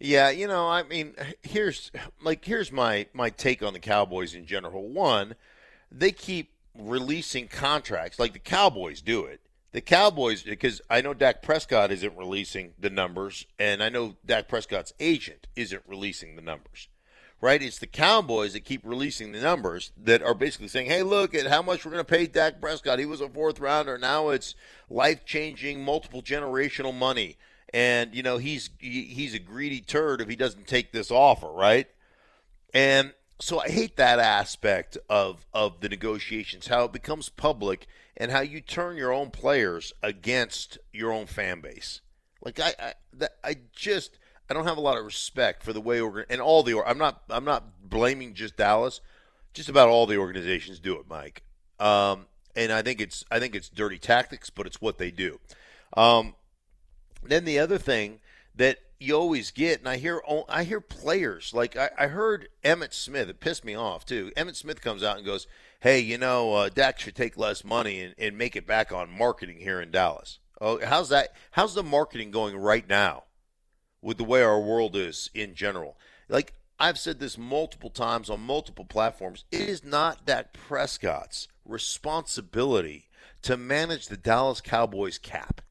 Yeah, 0.00 0.30
you 0.30 0.48
know, 0.48 0.68
I 0.68 0.82
mean, 0.82 1.14
here's 1.42 1.90
like 2.22 2.44
here's 2.44 2.72
my 2.72 3.06
my 3.12 3.30
take 3.30 3.62
on 3.62 3.72
the 3.72 3.78
Cowboys 3.78 4.34
in 4.34 4.44
general. 4.44 4.88
One, 4.88 5.34
they 5.90 6.10
keep 6.10 6.50
releasing 6.76 7.48
contracts 7.48 8.18
like 8.18 8.32
the 8.32 8.38
Cowboys 8.38 9.00
do 9.00 9.24
it. 9.24 9.40
The 9.72 9.80
Cowboys, 9.80 10.42
because 10.42 10.80
I 10.88 11.00
know 11.00 11.14
Dak 11.14 11.42
Prescott 11.42 11.90
isn't 11.90 12.16
releasing 12.16 12.74
the 12.78 12.90
numbers, 12.90 13.46
and 13.58 13.82
I 13.82 13.88
know 13.88 14.16
Dak 14.24 14.46
Prescott's 14.46 14.92
agent 15.00 15.48
isn't 15.56 15.82
releasing 15.86 16.36
the 16.36 16.42
numbers 16.42 16.88
right? 17.40 17.62
It's 17.62 17.78
the 17.78 17.86
Cowboys 17.86 18.52
that 18.54 18.64
keep 18.64 18.80
releasing 18.84 19.32
the 19.32 19.40
numbers 19.40 19.92
that 20.02 20.22
are 20.22 20.34
basically 20.34 20.68
saying, 20.68 20.86
hey, 20.86 21.02
look 21.02 21.34
at 21.34 21.46
how 21.46 21.62
much 21.62 21.84
we're 21.84 21.92
going 21.92 22.04
to 22.04 22.10
pay 22.10 22.26
Dak 22.26 22.60
Prescott. 22.60 22.98
He 22.98 23.06
was 23.06 23.20
a 23.20 23.28
fourth 23.28 23.60
rounder. 23.60 23.98
Now 23.98 24.30
it's 24.30 24.54
life 24.88 25.24
changing, 25.24 25.84
multiple 25.84 26.22
generational 26.22 26.94
money. 26.94 27.36
And, 27.72 28.14
you 28.14 28.22
know, 28.22 28.38
he's 28.38 28.70
he's 28.78 29.34
a 29.34 29.40
greedy 29.40 29.80
turd 29.80 30.20
if 30.20 30.28
he 30.28 30.36
doesn't 30.36 30.68
take 30.68 30.92
this 30.92 31.10
offer, 31.10 31.50
right? 31.50 31.88
And 32.72 33.12
so 33.40 33.60
I 33.60 33.68
hate 33.68 33.96
that 33.96 34.20
aspect 34.20 34.96
of, 35.10 35.44
of 35.52 35.80
the 35.80 35.88
negotiations, 35.88 36.68
how 36.68 36.84
it 36.84 36.92
becomes 36.92 37.28
public 37.28 37.86
and 38.16 38.30
how 38.30 38.40
you 38.40 38.60
turn 38.60 38.96
your 38.96 39.12
own 39.12 39.30
players 39.30 39.92
against 40.02 40.78
your 40.92 41.12
own 41.12 41.26
fan 41.26 41.60
base. 41.60 42.00
Like 42.44 42.60
I, 42.60 42.94
I, 43.20 43.28
I 43.42 43.56
just 43.72 44.18
I 44.54 44.56
don't 44.56 44.66
have 44.66 44.78
a 44.78 44.82
lot 44.82 44.96
of 44.96 45.04
respect 45.04 45.64
for 45.64 45.72
the 45.72 45.80
way 45.80 45.98
organ 45.98 46.26
and 46.30 46.40
all 46.40 46.62
the. 46.62 46.80
I'm 46.86 46.96
not. 46.96 47.22
I'm 47.28 47.44
not 47.44 47.88
blaming 47.88 48.34
just 48.34 48.56
Dallas. 48.56 49.00
Just 49.52 49.68
about 49.68 49.88
all 49.88 50.06
the 50.06 50.16
organizations 50.16 50.78
do 50.78 50.94
it, 50.94 51.06
Mike. 51.08 51.42
Um, 51.80 52.26
and 52.54 52.70
I 52.70 52.82
think 52.82 53.00
it's. 53.00 53.24
I 53.32 53.40
think 53.40 53.56
it's 53.56 53.68
dirty 53.68 53.98
tactics, 53.98 54.50
but 54.50 54.68
it's 54.68 54.80
what 54.80 54.98
they 54.98 55.10
do. 55.10 55.40
Um, 55.96 56.36
then 57.24 57.44
the 57.44 57.58
other 57.58 57.78
thing 57.78 58.20
that 58.54 58.78
you 59.00 59.16
always 59.16 59.50
get, 59.50 59.80
and 59.80 59.88
I 59.88 59.96
hear 59.96 60.22
I 60.48 60.62
hear 60.62 60.80
players 60.80 61.52
like 61.52 61.76
I, 61.76 61.90
I, 61.98 62.06
heard 62.06 62.48
Emmitt 62.64 62.94
Smith. 62.94 63.28
It 63.28 63.40
pissed 63.40 63.64
me 63.64 63.74
off 63.74 64.06
too. 64.06 64.30
Emmitt 64.36 64.54
Smith 64.54 64.80
comes 64.80 65.02
out 65.02 65.16
and 65.16 65.26
goes, 65.26 65.48
"Hey, 65.80 65.98
you 65.98 66.16
know, 66.16 66.54
uh, 66.54 66.68
Dak 66.68 67.00
should 67.00 67.16
take 67.16 67.36
less 67.36 67.64
money 67.64 68.00
and, 68.00 68.14
and 68.18 68.38
make 68.38 68.54
it 68.54 68.68
back 68.68 68.92
on 68.92 69.10
marketing 69.10 69.58
here 69.58 69.80
in 69.80 69.90
Dallas." 69.90 70.38
Oh, 70.60 70.78
how's 70.84 71.08
that? 71.08 71.30
How's 71.50 71.74
the 71.74 71.82
marketing 71.82 72.30
going 72.30 72.56
right 72.56 72.88
now? 72.88 73.24
With 74.04 74.18
the 74.18 74.24
way 74.24 74.42
our 74.42 74.60
world 74.60 74.94
is 74.94 75.30
in 75.34 75.54
general. 75.54 75.96
Like 76.28 76.52
I've 76.78 76.98
said 76.98 77.18
this 77.18 77.38
multiple 77.38 77.90
times 77.90 78.28
on 78.28 78.40
multiple 78.40 78.84
platforms, 78.84 79.44
it 79.50 79.62
is 79.62 79.82
not 79.82 80.26
Dak 80.26 80.52
Prescott's 80.52 81.48
responsibility 81.64 83.06
to 83.42 83.56
manage 83.56 84.06
the 84.06 84.18
Dallas 84.18 84.60
Cowboys 84.60 85.18
cap. 85.18 85.62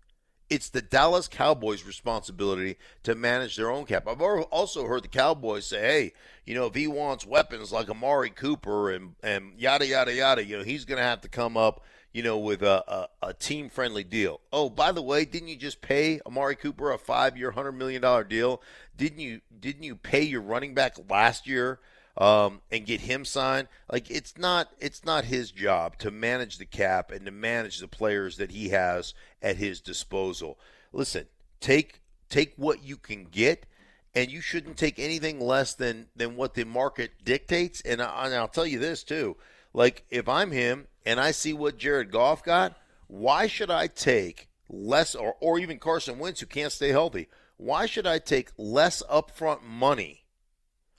It's 0.50 0.70
the 0.70 0.82
Dallas 0.82 1.28
Cowboys' 1.28 1.86
responsibility 1.86 2.78
to 3.04 3.16
manage 3.16 3.56
their 3.56 3.72
own 3.72 3.86
cap. 3.86 4.08
I've 4.08 4.22
also 4.22 4.86
heard 4.86 5.04
the 5.04 5.08
Cowboys 5.08 5.66
say, 5.66 5.82
"Hey, 5.82 6.14
you 6.46 6.54
know, 6.54 6.66
if 6.66 6.76
he 6.76 6.88
wants 6.88 7.26
weapons 7.26 7.72
like 7.72 7.90
Amari 7.90 8.30
Cooper 8.30 8.92
and 8.92 9.16
and 9.24 9.60
yada 9.60 9.86
yada 9.86 10.14
yada, 10.14 10.44
you 10.44 10.58
know, 10.58 10.64
he's 10.64 10.86
going 10.86 10.98
to 10.98 11.04
have 11.04 11.22
to 11.22 11.30
come 11.30 11.56
up 11.56 11.84
you 12.14 12.22
know, 12.22 12.38
with 12.38 12.62
a, 12.62 13.10
a, 13.22 13.30
a 13.30 13.34
team 13.34 13.70
friendly 13.70 14.04
deal. 14.04 14.40
Oh, 14.54 14.70
by 14.70 14.92
the 14.92 15.02
way, 15.02 15.26
didn't 15.26 15.50
you 15.50 15.56
just 15.56 15.82
pay 15.82 16.22
Amari 16.26 16.56
Cooper 16.56 16.92
a 16.92 16.98
five 16.98 17.38
year, 17.38 17.52
hundred 17.52 17.74
million 17.74 18.02
dollar 18.02 18.24
deal? 18.24 18.62
Didn't 18.96 19.20
you 19.20 19.42
didn't 19.60 19.84
you 19.84 19.96
pay 19.96 20.22
your 20.22 20.42
running 20.42 20.76
back 20.76 20.96
last 21.10 21.48
year 21.48 21.80
um, 22.16 22.62
and 22.72 22.86
get 22.86 23.02
him 23.02 23.26
signed? 23.26 23.68
Like 23.92 24.12
it's 24.12 24.38
not 24.38 24.70
it's 24.80 25.04
not 25.04 25.26
his 25.26 25.52
job 25.52 25.98
to 26.00 26.12
manage 26.12 26.60
the 26.60 26.66
cap 26.66 27.12
and 27.12 27.26
to 27.26 27.32
manage 27.32 27.80
the 27.80 27.88
players 27.88 28.38
that 28.38 28.52
he 28.52 28.70
has 28.70 29.16
at 29.42 29.58
his 29.58 29.82
disposal. 29.82 30.60
Listen, 30.92 31.26
take 31.60 32.02
take 32.30 32.54
what 32.58 32.84
you 32.84 32.96
can 32.96 33.26
get 33.26 33.66
and 34.16 34.32
you 34.32 34.42
shouldn't 34.42 34.78
take 34.78 35.00
anything 35.00 35.40
less 35.40 35.74
than 35.74 36.08
than 36.16 36.36
what 36.36 36.54
the 36.54 36.66
market 36.66 37.12
dictates. 37.24 37.82
And, 37.82 38.02
I, 38.02 38.26
and 38.26 38.36
I'll 38.36 38.48
tell 38.48 38.68
you 38.68 38.78
this 38.78 39.04
too: 39.04 39.36
like 39.74 40.06
if 40.10 40.30
I'm 40.30 40.52
him 40.52 40.88
and 41.06 41.20
I 41.20 41.32
see 41.32 41.54
what 41.54 41.78
Jared 41.78 42.12
Goff 42.12 42.44
got, 42.44 42.78
why 43.08 43.48
should 43.48 43.70
I 43.70 43.88
take 43.88 44.50
less, 44.70 45.16
or, 45.16 45.36
or 45.40 45.60
even 45.60 45.80
Carson 45.80 46.20
Wentz, 46.20 46.40
who 46.40 46.46
can't 46.46 46.72
stay 46.72 46.90
healthy? 46.90 47.28
Why 47.58 47.86
should 47.86 48.08
I 48.08 48.20
take 48.20 48.52
less 48.58 49.04
upfront 49.10 49.64
money, 49.64 50.26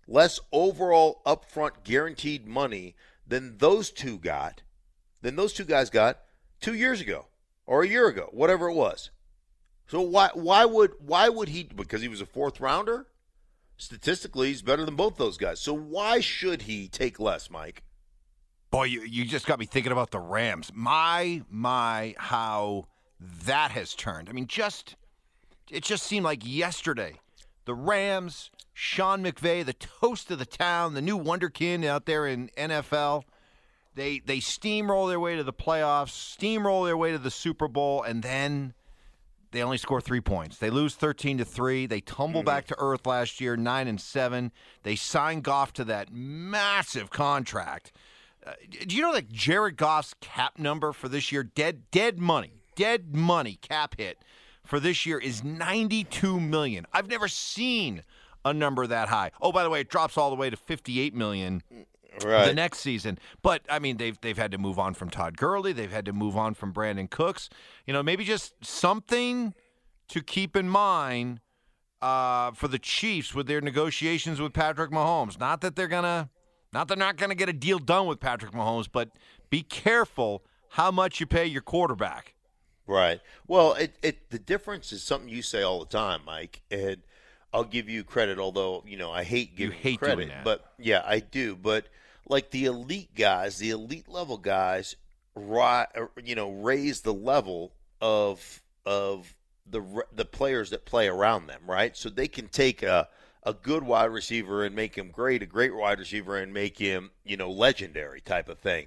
less 0.06 0.38
overall 0.52 1.22
upfront 1.26 1.84
guaranteed 1.84 2.46
money 2.46 2.94
than 3.26 3.58
those 3.58 3.90
two 3.90 4.18
got, 4.18 4.62
than 5.22 5.36
those 5.36 5.52
two 5.52 5.64
guys 5.64 5.90
got 5.90 6.20
two 6.60 6.74
years 6.74 7.00
ago 7.00 7.26
or 7.66 7.82
a 7.82 7.88
year 7.88 8.06
ago, 8.06 8.28
whatever 8.32 8.68
it 8.68 8.74
was? 8.74 9.10
So 9.86 10.00
why 10.00 10.30
why 10.32 10.64
would 10.64 10.92
why 10.98 11.28
would 11.28 11.50
he 11.50 11.64
because 11.64 12.00
he 12.00 12.08
was 12.08 12.20
a 12.20 12.26
fourth 12.26 12.60
rounder? 12.60 13.06
Statistically, 13.76 14.48
he's 14.48 14.62
better 14.62 14.84
than 14.84 14.96
both 14.96 15.16
those 15.16 15.36
guys. 15.36 15.60
So 15.60 15.74
why 15.74 16.20
should 16.20 16.62
he 16.62 16.88
take 16.88 17.18
less, 17.18 17.50
Mike? 17.50 17.82
Boy, 18.74 18.86
you, 18.86 19.02
you 19.02 19.24
just 19.24 19.46
got 19.46 19.60
me 19.60 19.66
thinking 19.66 19.92
about 19.92 20.10
the 20.10 20.18
Rams. 20.18 20.72
My, 20.74 21.42
my, 21.48 22.16
how 22.18 22.88
that 23.44 23.70
has 23.70 23.94
turned. 23.94 24.28
I 24.28 24.32
mean, 24.32 24.48
just, 24.48 24.96
it 25.70 25.84
just 25.84 26.02
seemed 26.02 26.24
like 26.24 26.42
yesterday. 26.44 27.20
The 27.66 27.74
Rams, 27.74 28.50
Sean 28.72 29.22
McVay, 29.22 29.64
the 29.64 29.74
toast 29.74 30.28
of 30.32 30.40
the 30.40 30.44
town, 30.44 30.94
the 30.94 31.02
new 31.02 31.16
wonderkin 31.16 31.84
out 31.84 32.06
there 32.06 32.26
in 32.26 32.50
NFL. 32.58 33.22
They 33.94 34.18
they 34.18 34.38
steamroll 34.38 35.08
their 35.08 35.20
way 35.20 35.36
to 35.36 35.44
the 35.44 35.52
playoffs, 35.52 36.08
steamroll 36.08 36.84
their 36.84 36.96
way 36.96 37.12
to 37.12 37.18
the 37.18 37.30
Super 37.30 37.68
Bowl, 37.68 38.02
and 38.02 38.24
then 38.24 38.74
they 39.52 39.62
only 39.62 39.78
score 39.78 40.00
three 40.00 40.20
points. 40.20 40.58
They 40.58 40.70
lose 40.70 40.96
thirteen 40.96 41.38
to 41.38 41.44
three. 41.44 41.86
They 41.86 42.00
tumble 42.00 42.40
mm-hmm. 42.40 42.46
back 42.46 42.66
to 42.66 42.76
earth 42.80 43.06
last 43.06 43.40
year, 43.40 43.56
nine 43.56 43.86
and 43.86 44.00
seven. 44.00 44.50
They 44.82 44.96
sign 44.96 45.42
Goff 45.42 45.72
to 45.74 45.84
that 45.84 46.12
massive 46.12 47.10
contract 47.10 47.92
uh, 48.46 48.52
do 48.86 48.94
you 48.94 49.02
know 49.02 49.14
that 49.14 49.28
Jared 49.28 49.76
Goff's 49.76 50.14
cap 50.20 50.58
number 50.58 50.92
for 50.92 51.08
this 51.08 51.32
year, 51.32 51.42
dead 51.42 51.90
dead 51.90 52.18
money, 52.18 52.62
dead 52.74 53.14
money 53.14 53.58
cap 53.60 53.96
hit 53.98 54.18
for 54.64 54.80
this 54.80 55.06
year 55.06 55.18
is 55.18 55.44
92 55.44 56.40
million. 56.40 56.86
I've 56.92 57.08
never 57.08 57.28
seen 57.28 58.02
a 58.44 58.52
number 58.52 58.86
that 58.86 59.08
high. 59.08 59.30
Oh, 59.40 59.52
by 59.52 59.62
the 59.62 59.70
way, 59.70 59.80
it 59.80 59.88
drops 59.88 60.18
all 60.18 60.30
the 60.30 60.36
way 60.36 60.50
to 60.50 60.56
58 60.56 61.14
million 61.14 61.62
right. 62.24 62.46
the 62.46 62.54
next 62.54 62.80
season. 62.80 63.18
But 63.42 63.62
I 63.68 63.78
mean, 63.78 63.96
they've 63.96 64.18
they've 64.20 64.36
had 64.36 64.50
to 64.52 64.58
move 64.58 64.78
on 64.78 64.94
from 64.94 65.10
Todd 65.10 65.36
Gurley. 65.36 65.72
They've 65.72 65.90
had 65.90 66.04
to 66.06 66.12
move 66.12 66.36
on 66.36 66.54
from 66.54 66.72
Brandin 66.72 67.10
Cooks. 67.10 67.48
You 67.86 67.92
know, 67.92 68.02
maybe 68.02 68.24
just 68.24 68.54
something 68.64 69.54
to 70.08 70.22
keep 70.22 70.56
in 70.56 70.68
mind 70.68 71.40
uh, 72.02 72.52
for 72.52 72.68
the 72.68 72.78
Chiefs 72.78 73.34
with 73.34 73.46
their 73.46 73.60
negotiations 73.60 74.40
with 74.40 74.52
Patrick 74.52 74.90
Mahomes. 74.90 75.38
Not 75.38 75.60
that 75.62 75.76
they're 75.76 75.88
gonna 75.88 76.28
not 76.74 76.88
they're 76.88 76.96
not 76.96 77.16
going 77.16 77.30
to 77.30 77.36
get 77.36 77.48
a 77.48 77.54
deal 77.54 77.78
done 77.78 78.06
with 78.06 78.20
Patrick 78.20 78.52
Mahomes, 78.52 78.88
but 78.90 79.10
be 79.48 79.62
careful 79.62 80.44
how 80.70 80.90
much 80.90 81.20
you 81.20 81.26
pay 81.26 81.46
your 81.46 81.62
quarterback. 81.62 82.34
Right. 82.86 83.20
Well, 83.46 83.72
it, 83.74 83.94
it 84.02 84.30
the 84.30 84.38
difference 84.38 84.92
is 84.92 85.02
something 85.02 85.28
you 85.28 85.40
say 85.40 85.62
all 85.62 85.80
the 85.80 85.86
time, 85.86 86.20
Mike, 86.26 86.60
and 86.70 86.98
I'll 87.52 87.64
give 87.64 87.88
you 87.88 88.04
credit. 88.04 88.38
Although 88.38 88.82
you 88.86 88.98
know 88.98 89.10
I 89.10 89.24
hate 89.24 89.56
giving 89.56 89.76
you 89.76 89.82
hate 89.82 90.00
credit, 90.00 90.30
but 90.42 90.72
yeah, 90.78 91.02
I 91.06 91.20
do. 91.20 91.56
But 91.56 91.86
like 92.28 92.50
the 92.50 92.66
elite 92.66 93.14
guys, 93.14 93.58
the 93.58 93.70
elite 93.70 94.08
level 94.08 94.36
guys, 94.36 94.96
ri- 95.34 95.86
er, 95.96 96.10
you 96.22 96.34
know, 96.34 96.50
raise 96.50 97.00
the 97.00 97.14
level 97.14 97.72
of 98.00 98.62
of 98.84 99.34
the 99.66 100.04
the 100.12 100.24
players 100.24 100.70
that 100.70 100.84
play 100.84 101.08
around 101.08 101.46
them, 101.46 101.62
right? 101.66 101.96
So 101.96 102.10
they 102.10 102.28
can 102.28 102.48
take 102.48 102.82
a 102.82 103.08
a 103.44 103.52
good 103.52 103.82
wide 103.82 104.06
receiver 104.06 104.64
and 104.64 104.74
make 104.74 104.96
him 104.96 105.10
great, 105.10 105.42
a 105.42 105.46
great 105.46 105.74
wide 105.74 105.98
receiver 105.98 106.36
and 106.36 106.52
make 106.52 106.78
him, 106.78 107.10
you 107.24 107.36
know, 107.36 107.50
legendary 107.50 108.20
type 108.20 108.48
of 108.48 108.58
thing. 108.58 108.86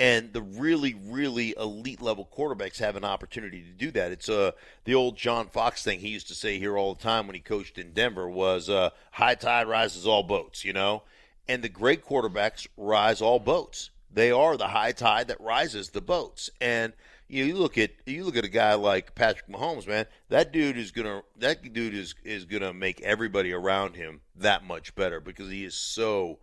And 0.00 0.32
the 0.32 0.42
really, 0.42 0.94
really 0.94 1.54
elite 1.58 2.00
level 2.00 2.28
quarterbacks 2.32 2.78
have 2.78 2.94
an 2.94 3.04
opportunity 3.04 3.62
to 3.62 3.70
do 3.70 3.90
that. 3.90 4.12
It's 4.12 4.28
uh, 4.28 4.52
the 4.84 4.94
old 4.94 5.16
John 5.16 5.48
Fox 5.48 5.82
thing 5.82 5.98
he 5.98 6.08
used 6.08 6.28
to 6.28 6.34
say 6.34 6.58
here 6.58 6.78
all 6.78 6.94
the 6.94 7.02
time 7.02 7.26
when 7.26 7.34
he 7.34 7.40
coached 7.40 7.78
in 7.78 7.92
Denver 7.92 8.28
was 8.28 8.70
uh, 8.70 8.90
high 9.10 9.34
tide 9.34 9.66
rises 9.66 10.06
all 10.06 10.22
boats, 10.22 10.64
you 10.64 10.72
know? 10.72 11.02
And 11.48 11.64
the 11.64 11.68
great 11.68 12.04
quarterbacks 12.04 12.68
rise 12.76 13.20
all 13.20 13.40
boats. 13.40 13.90
They 14.10 14.30
are 14.30 14.56
the 14.56 14.68
high 14.68 14.92
tide 14.92 15.28
that 15.28 15.40
rises 15.40 15.90
the 15.90 16.00
boats. 16.00 16.48
And, 16.60 16.92
you, 17.28 17.42
know, 17.44 17.48
you 17.48 17.56
look 17.56 17.78
at 17.78 17.90
you 18.06 18.24
look 18.24 18.36
at 18.36 18.44
a 18.44 18.48
guy 18.48 18.74
like 18.74 19.14
Patrick 19.14 19.48
Mahomes, 19.48 19.86
man. 19.86 20.06
That 20.28 20.52
dude 20.52 20.76
is 20.76 20.90
gonna 20.90 21.22
that 21.38 21.72
dude 21.72 21.94
is 21.94 22.14
is 22.24 22.44
gonna 22.44 22.72
make 22.72 23.00
everybody 23.02 23.52
around 23.52 23.96
him 23.96 24.22
that 24.36 24.64
much 24.64 24.94
better 24.94 25.20
because 25.20 25.50
he 25.50 25.64
is 25.64 25.74
so 25.74 26.38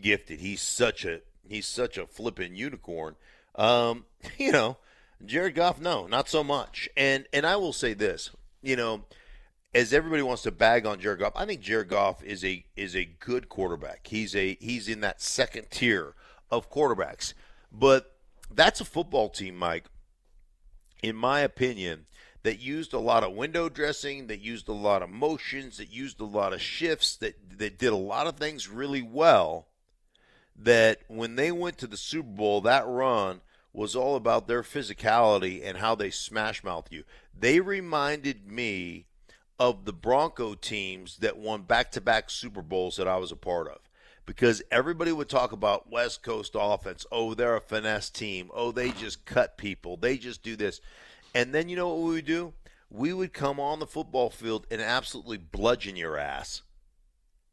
gifted. 0.00 0.40
He's 0.40 0.60
such 0.60 1.04
a 1.04 1.20
he's 1.48 1.66
such 1.66 1.98
a 1.98 2.06
flipping 2.06 2.54
unicorn. 2.54 3.16
Um, 3.54 4.04
you 4.38 4.52
know, 4.52 4.76
Jared 5.24 5.54
Goff, 5.54 5.80
no, 5.80 6.06
not 6.06 6.28
so 6.28 6.44
much. 6.44 6.88
And 6.96 7.26
and 7.32 7.46
I 7.46 7.56
will 7.56 7.72
say 7.72 7.94
this, 7.94 8.30
you 8.62 8.76
know, 8.76 9.04
as 9.74 9.92
everybody 9.92 10.22
wants 10.22 10.42
to 10.42 10.52
bag 10.52 10.86
on 10.86 11.00
Jared 11.00 11.20
Goff, 11.20 11.32
I 11.36 11.46
think 11.46 11.60
Jared 11.60 11.88
Goff 11.88 12.22
is 12.22 12.44
a 12.44 12.64
is 12.76 12.94
a 12.94 13.04
good 13.04 13.48
quarterback. 13.48 14.06
He's 14.06 14.34
a 14.36 14.56
he's 14.60 14.88
in 14.88 15.00
that 15.00 15.22
second 15.22 15.70
tier 15.70 16.14
of 16.50 16.70
quarterbacks. 16.70 17.34
But 17.72 18.14
that's 18.50 18.80
a 18.80 18.84
football 18.84 19.28
team, 19.28 19.56
Mike, 19.56 19.84
in 21.06 21.16
my 21.16 21.40
opinion, 21.40 22.06
that 22.42 22.60
used 22.60 22.92
a 22.92 22.98
lot 22.98 23.24
of 23.24 23.32
window 23.32 23.68
dressing, 23.68 24.26
that 24.26 24.40
used 24.40 24.68
a 24.68 24.72
lot 24.72 25.02
of 25.02 25.10
motions, 25.10 25.78
that 25.78 25.92
used 25.92 26.20
a 26.20 26.24
lot 26.24 26.52
of 26.52 26.60
shifts, 26.60 27.16
that 27.16 27.58
that 27.58 27.78
did 27.78 27.92
a 27.92 27.96
lot 27.96 28.26
of 28.26 28.36
things 28.36 28.68
really 28.68 29.02
well. 29.02 29.68
That 30.54 31.00
when 31.08 31.36
they 31.36 31.52
went 31.52 31.78
to 31.78 31.86
the 31.86 31.96
Super 31.96 32.28
Bowl, 32.28 32.60
that 32.62 32.86
run 32.86 33.40
was 33.72 33.94
all 33.94 34.16
about 34.16 34.48
their 34.48 34.62
physicality 34.62 35.62
and 35.64 35.78
how 35.78 35.94
they 35.94 36.10
smash 36.10 36.64
mouth 36.64 36.88
you. 36.90 37.04
They 37.38 37.60
reminded 37.60 38.50
me 38.50 39.06
of 39.58 39.84
the 39.84 39.92
Bronco 39.92 40.54
teams 40.54 41.18
that 41.18 41.36
won 41.36 41.62
back 41.62 41.90
to 41.92 42.00
back 42.00 42.30
Super 42.30 42.62
Bowls 42.62 42.96
that 42.96 43.08
I 43.08 43.16
was 43.16 43.32
a 43.32 43.36
part 43.36 43.68
of. 43.68 43.78
Because 44.26 44.62
everybody 44.70 45.12
would 45.12 45.28
talk 45.28 45.52
about 45.52 45.90
West 45.90 46.22
Coast 46.22 46.56
offense. 46.58 47.06
Oh, 47.12 47.34
they're 47.34 47.56
a 47.56 47.60
finesse 47.60 48.10
team. 48.10 48.50
Oh, 48.52 48.72
they 48.72 48.90
just 48.90 49.24
cut 49.24 49.56
people. 49.56 49.96
They 49.96 50.18
just 50.18 50.42
do 50.42 50.56
this. 50.56 50.80
And 51.34 51.54
then 51.54 51.68
you 51.68 51.76
know 51.76 51.88
what 51.88 52.06
we 52.06 52.14
would 52.14 52.26
do? 52.26 52.52
We 52.90 53.12
would 53.12 53.32
come 53.32 53.60
on 53.60 53.78
the 53.78 53.86
football 53.86 54.30
field 54.30 54.66
and 54.70 54.80
absolutely 54.80 55.38
bludgeon 55.38 55.96
your 55.96 56.18
ass. 56.18 56.62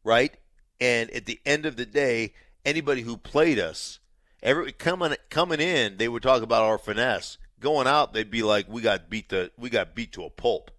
Right? 0.03 0.35
And 0.81 1.11
at 1.11 1.25
the 1.25 1.39
end 1.45 1.65
of 1.65 1.75
the 1.75 1.85
day, 1.85 2.33
anybody 2.65 3.01
who 3.01 3.17
played 3.17 3.59
us, 3.59 3.99
every 4.41 4.71
coming 4.71 5.15
coming 5.29 5.59
in, 5.59 5.97
they 5.97 6.07
would 6.07 6.23
talk 6.23 6.41
about 6.41 6.63
our 6.63 6.77
finesse. 6.77 7.37
Going 7.59 7.87
out, 7.87 8.13
they'd 8.13 8.29
be 8.29 8.43
like, 8.43 8.67
"We 8.67 8.81
got 8.81 9.09
beat 9.09 9.29
the 9.29 9.51
we 9.57 9.69
got 9.69 9.95
beat 9.95 10.11
to 10.13 10.25
a 10.25 10.29
pulp." 10.29 10.71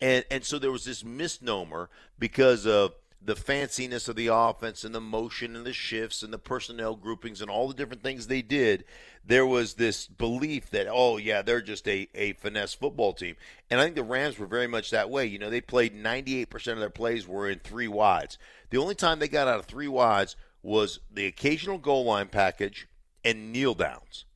And 0.00 0.24
and 0.30 0.44
so 0.44 0.58
there 0.58 0.72
was 0.72 0.84
this 0.84 1.04
misnomer 1.04 1.88
because 2.18 2.66
of 2.66 2.94
the 3.24 3.34
fanciness 3.34 4.08
of 4.08 4.16
the 4.16 4.26
offense 4.26 4.84
and 4.84 4.94
the 4.94 5.00
motion 5.00 5.56
and 5.56 5.64
the 5.64 5.72
shifts 5.72 6.22
and 6.22 6.32
the 6.32 6.38
personnel 6.38 6.94
groupings 6.94 7.40
and 7.40 7.50
all 7.50 7.68
the 7.68 7.74
different 7.74 8.02
things 8.02 8.26
they 8.26 8.42
did, 8.42 8.84
there 9.24 9.46
was 9.46 9.74
this 9.74 10.06
belief 10.06 10.68
that, 10.70 10.86
oh, 10.90 11.16
yeah, 11.16 11.40
they're 11.40 11.62
just 11.62 11.88
a, 11.88 12.08
a 12.14 12.34
finesse 12.34 12.74
football 12.74 13.14
team. 13.14 13.36
And 13.70 13.80
I 13.80 13.84
think 13.84 13.96
the 13.96 14.02
Rams 14.02 14.38
were 14.38 14.46
very 14.46 14.66
much 14.66 14.90
that 14.90 15.08
way. 15.08 15.24
You 15.24 15.38
know, 15.38 15.48
they 15.48 15.62
played 15.62 15.96
98% 15.96 16.72
of 16.72 16.78
their 16.80 16.90
plays 16.90 17.26
were 17.26 17.48
in 17.48 17.60
three 17.60 17.88
wides. 17.88 18.36
The 18.70 18.78
only 18.78 18.94
time 18.94 19.18
they 19.18 19.28
got 19.28 19.48
out 19.48 19.60
of 19.60 19.66
three 19.66 19.88
wides 19.88 20.36
was 20.62 21.00
the 21.10 21.26
occasional 21.26 21.78
goal 21.78 22.04
line 22.04 22.28
package 22.28 22.88
and 23.24 23.52
kneel 23.52 23.74
downs 23.74 24.26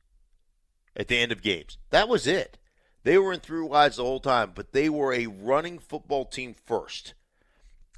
at 0.95 1.07
the 1.07 1.17
end 1.17 1.31
of 1.31 1.43
games. 1.43 1.77
That 1.91 2.09
was 2.09 2.25
it. 2.25 2.57
They 3.03 3.17
were 3.17 3.33
in 3.33 3.39
three 3.39 3.61
wides 3.61 3.97
the 3.97 4.03
whole 4.03 4.19
time, 4.19 4.51
but 4.55 4.73
they 4.73 4.89
were 4.89 5.13
a 5.13 5.27
running 5.27 5.79
football 5.79 6.25
team 6.25 6.53
first. 6.53 7.13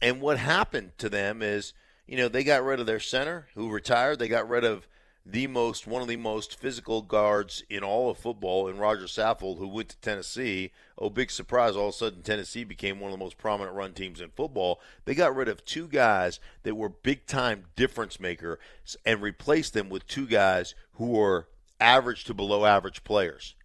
And 0.02 0.22
what 0.22 0.38
happened 0.38 0.94
to 0.98 1.10
them 1.10 1.42
is, 1.42 1.74
you 2.08 2.18
know, 2.18 2.28
they 2.28 2.44
got 2.44 2.64
rid 2.64 2.80
of 2.80 2.86
their 2.86 3.00
center 3.00 3.48
who 3.56 3.70
retired. 3.70 4.20
They 4.20 4.28
got 4.28 4.50
rid 4.50 4.64
of 4.64 4.88
the 5.24 5.46
most 5.46 5.86
one 5.86 6.02
of 6.02 6.08
the 6.08 6.18
most 6.18 6.60
physical 6.60 7.04
guards 7.04 7.64
in 7.70 7.84
all 7.84 8.10
of 8.10 8.18
football 8.18 8.68
in 8.68 8.80
Rodger 8.80 9.06
Saffold, 9.06 9.60
who 9.60 9.68
went 9.68 9.90
to 9.90 9.98
Tennessee. 9.98 10.72
Oh, 10.98 11.12
big 11.12 11.30
surprise! 11.30 11.76
All 11.76 11.90
of 11.90 11.94
a 11.94 11.98
sudden, 11.98 12.24
Tennessee 12.24 12.64
became 12.64 13.00
one 13.00 13.12
of 13.12 13.20
the 13.20 13.24
most 13.24 13.38
prominent 13.38 13.76
run 13.76 13.94
teams 13.94 14.20
in 14.20 14.32
football. 14.32 14.82
They 15.06 15.14
got 15.14 15.36
rid 15.36 15.48
of 15.48 15.64
two 15.64 15.88
guys 15.88 16.40
that 16.64 16.76
were 16.76 16.90
big 16.90 17.28
time 17.28 17.66
difference 17.76 18.20
makers 18.20 18.58
and 19.06 19.22
replaced 19.22 19.74
them 19.74 19.90
with 19.90 20.08
two 20.08 20.26
guys 20.26 20.74
who 20.94 21.12
were 21.12 21.48
average 21.80 22.24
to 22.24 22.34
below 22.34 22.66
average 22.66 23.04
players 23.04 23.56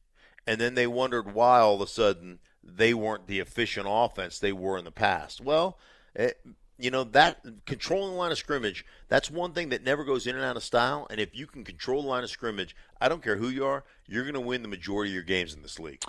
and 0.47 0.61
then 0.61 0.75
they 0.75 0.87
wondered 0.87 1.35
why 1.35 1.59
all 1.59 1.75
of 1.75 1.81
a 1.81 1.87
sudden 1.87 2.39
they 2.63 2.95
weren't 2.95 3.27
the 3.27 3.41
efficient 3.41 3.87
offense 3.89 4.39
they 4.39 4.53
were 4.53 4.79
in 4.79 4.85
the 4.85 4.91
past. 4.91 5.41
Well, 5.41 5.79
it, 6.17 6.41
you 6.79 6.91
know 6.91 7.05
that 7.05 7.39
controlling 7.65 8.13
the 8.13 8.19
line 8.19 8.33
of 8.33 8.39
scrimmage 8.39 8.85
that's 9.09 9.31
one 9.31 9.53
thing 9.53 9.69
that 9.69 9.83
never 9.83 10.05
goes 10.05 10.27
in 10.27 10.35
and 10.35 10.45
out 10.45 10.57
of 10.57 10.65
style. 10.65 11.07
And 11.11 11.21
if 11.21 11.35
you 11.35 11.47
can 11.47 11.65
control 11.65 12.03
the 12.03 12.09
line 12.09 12.25
of 12.25 12.31
scrimmage 12.31 12.75
i 13.01 13.09
don't 13.09 13.23
care 13.23 13.37
who 13.37 13.49
you 13.49 13.65
are 13.65 13.85
you're 14.07 14.25
going 14.25 14.35
to 14.35 14.41
win 14.41 14.63
the 14.63 14.69
majority 14.69 15.11
of 15.11 15.15
your 15.15 15.23
games 15.23 15.55
in 15.55 15.63
this 15.63 15.79
league. 15.79 16.03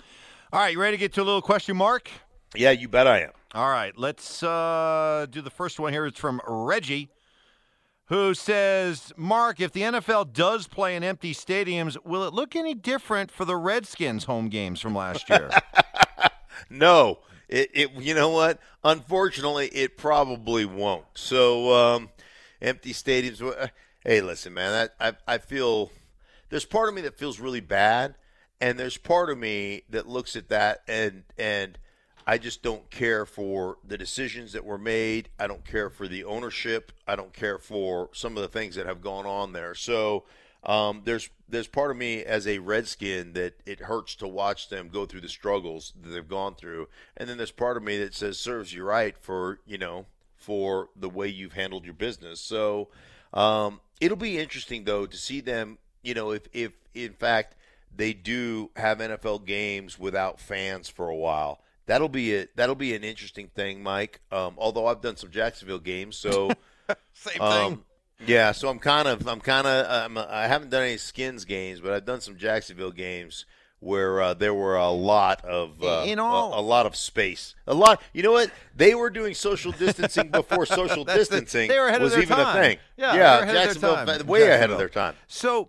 All 0.52 0.60
right 0.60 0.72
you 0.72 0.80
ready 0.80 0.96
to 0.96 1.00
get 1.00 1.12
to 1.14 1.22
a 1.22 1.24
little 1.24 1.42
question 1.42 1.76
mark? 1.76 2.10
Yeah 2.54 2.70
you 2.70 2.88
bet 2.88 3.06
i 3.06 3.20
am. 3.20 3.32
All 3.54 3.70
right 3.70 3.96
let's 3.96 4.42
uh, 4.42 5.26
do 5.30 5.40
the 5.40 5.50
first 5.50 5.78
one 5.78 5.92
here. 5.92 6.06
It's 6.06 6.18
from 6.18 6.40
reggie 6.46 7.10
who 8.08 8.32
says, 8.32 9.12
Mark, 9.16 9.60
if 9.60 9.72
the 9.72 9.82
NFL 9.82 10.32
does 10.32 10.66
play 10.66 10.96
in 10.96 11.04
empty 11.04 11.34
stadiums, 11.34 11.96
will 12.06 12.24
it 12.24 12.32
look 12.32 12.56
any 12.56 12.72
different 12.72 13.30
for 13.30 13.44
the 13.44 13.56
Redskins 13.56 14.24
home 14.24 14.48
games 14.48 14.80
from 14.80 14.94
last 14.94 15.28
year? 15.28 15.50
no. 16.70 17.18
It, 17.48 17.70
it, 17.72 17.90
you 17.98 18.14
know 18.14 18.30
what? 18.30 18.60
Unfortunately, 18.84 19.68
it 19.68 19.96
probably 19.96 20.64
won't. 20.64 21.06
So, 21.14 21.72
um, 21.72 22.10
empty 22.60 22.92
stadiums. 22.92 23.42
Uh, 23.42 23.68
hey, 24.04 24.20
listen, 24.20 24.54
man. 24.54 24.90
I, 25.00 25.08
I, 25.08 25.12
I 25.26 25.38
feel 25.38 25.90
there's 26.50 26.64
part 26.64 26.88
of 26.88 26.94
me 26.94 27.02
that 27.02 27.18
feels 27.18 27.40
really 27.40 27.60
bad, 27.60 28.16
and 28.60 28.78
there's 28.78 28.96
part 28.96 29.30
of 29.30 29.38
me 29.38 29.82
that 29.90 30.08
looks 30.08 30.36
at 30.36 30.48
that 30.48 30.82
and 30.88 31.24
and 31.38 31.78
I 32.26 32.36
just 32.36 32.62
don't 32.62 32.90
care 32.90 33.24
for 33.24 33.78
the 33.82 33.96
decisions 33.96 34.52
that 34.52 34.62
were 34.62 34.76
made. 34.76 35.30
I 35.38 35.46
don't 35.46 35.64
care 35.64 35.88
for 35.88 36.06
the 36.06 36.24
ownership. 36.24 36.92
I 37.06 37.16
don't 37.16 37.32
care 37.32 37.58
for 37.58 38.10
some 38.12 38.36
of 38.36 38.42
the 38.42 38.48
things 38.48 38.74
that 38.74 38.84
have 38.84 39.00
gone 39.00 39.24
on 39.24 39.54
there. 39.54 39.74
So 39.74 40.24
um, 40.64 41.02
there's 41.04 41.30
there's 41.48 41.66
part 41.66 41.90
of 41.90 41.96
me 41.96 42.22
as 42.24 42.46
a 42.46 42.58
Redskin 42.58 43.32
that 43.32 43.54
it 43.64 43.80
hurts 43.80 44.14
to 44.16 44.28
watch 44.28 44.68
them 44.68 44.88
go 44.88 45.06
through 45.06 45.22
the 45.22 45.28
struggles 45.28 45.92
that 46.00 46.10
they've 46.10 46.28
gone 46.28 46.54
through, 46.54 46.88
and 47.16 47.28
then 47.28 47.36
there's 47.36 47.50
part 47.50 47.76
of 47.76 47.82
me 47.82 47.98
that 47.98 48.14
says 48.14 48.38
serves 48.38 48.72
you 48.72 48.84
right 48.84 49.16
for 49.18 49.60
you 49.66 49.78
know 49.78 50.06
for 50.36 50.88
the 50.96 51.08
way 51.08 51.28
you've 51.28 51.54
handled 51.54 51.84
your 51.84 51.94
business. 51.94 52.40
So 52.40 52.88
um, 53.32 53.80
it'll 54.00 54.16
be 54.16 54.38
interesting 54.38 54.84
though 54.84 55.06
to 55.06 55.16
see 55.16 55.40
them. 55.40 55.78
You 56.02 56.14
know, 56.14 56.30
if 56.32 56.42
if 56.52 56.72
in 56.94 57.12
fact 57.12 57.54
they 57.94 58.12
do 58.12 58.70
have 58.76 58.98
NFL 58.98 59.46
games 59.46 59.98
without 59.98 60.38
fans 60.38 60.88
for 60.88 61.08
a 61.08 61.16
while 61.16 61.62
that'll 61.88 62.08
be 62.08 62.36
a 62.36 62.46
that'll 62.54 62.76
be 62.76 62.94
an 62.94 63.02
interesting 63.02 63.48
thing, 63.48 63.82
Mike. 63.82 64.20
Um, 64.30 64.54
although 64.58 64.86
I've 64.86 65.00
done 65.00 65.16
some 65.16 65.30
Jacksonville 65.30 65.80
games, 65.80 66.16
so 66.16 66.50
same 67.12 67.40
um, 67.40 67.70
thing. 67.70 67.84
Yeah, 68.26 68.52
so 68.52 68.68
I'm 68.68 68.78
kind 68.78 69.06
of 69.06 69.26
I'm 69.26 69.40
kind 69.40 69.66
of 69.66 70.16
I 70.16 70.46
haven't 70.46 70.70
done 70.70 70.82
any 70.82 70.96
Skins 70.96 71.44
games, 71.44 71.80
but 71.80 71.92
I've 71.92 72.04
done 72.04 72.20
some 72.20 72.36
Jacksonville 72.36 72.90
games 72.90 73.44
where 73.80 74.20
uh, 74.20 74.34
there 74.34 74.54
were 74.54 74.76
a 74.76 74.90
lot 74.90 75.44
of 75.44 75.82
uh, 75.82 76.04
in 76.04 76.18
all 76.18 76.52
a, 76.52 76.60
a, 76.60 76.62
lot 76.62 76.84
of 76.84 76.96
space. 76.96 77.54
A 77.66 77.74
lot. 77.74 78.02
You 78.12 78.22
know 78.22 78.32
what? 78.32 78.50
They 78.74 78.94
were 78.94 79.10
doing 79.10 79.34
social 79.34 79.72
distancing 79.72 80.30
before 80.30 80.66
social 80.66 81.04
distancing 81.04 81.68
the, 81.68 81.98
was 82.00 82.16
even 82.16 82.36
time. 82.36 82.56
a 82.56 82.60
thing. 82.60 82.78
Yeah, 82.96 83.14
yeah 83.14 83.52
Jacksonville 83.52 84.24
way 84.24 84.42
ahead 84.50 84.70
of 84.70 84.78
their 84.78 84.88
time. 84.88 85.14
So, 85.28 85.68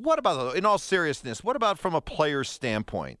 what 0.00 0.18
about 0.18 0.56
in 0.56 0.64
all 0.64 0.78
seriousness? 0.78 1.44
What 1.44 1.56
about 1.56 1.78
from 1.78 1.94
a 1.94 2.00
player's 2.00 2.48
standpoint? 2.48 3.18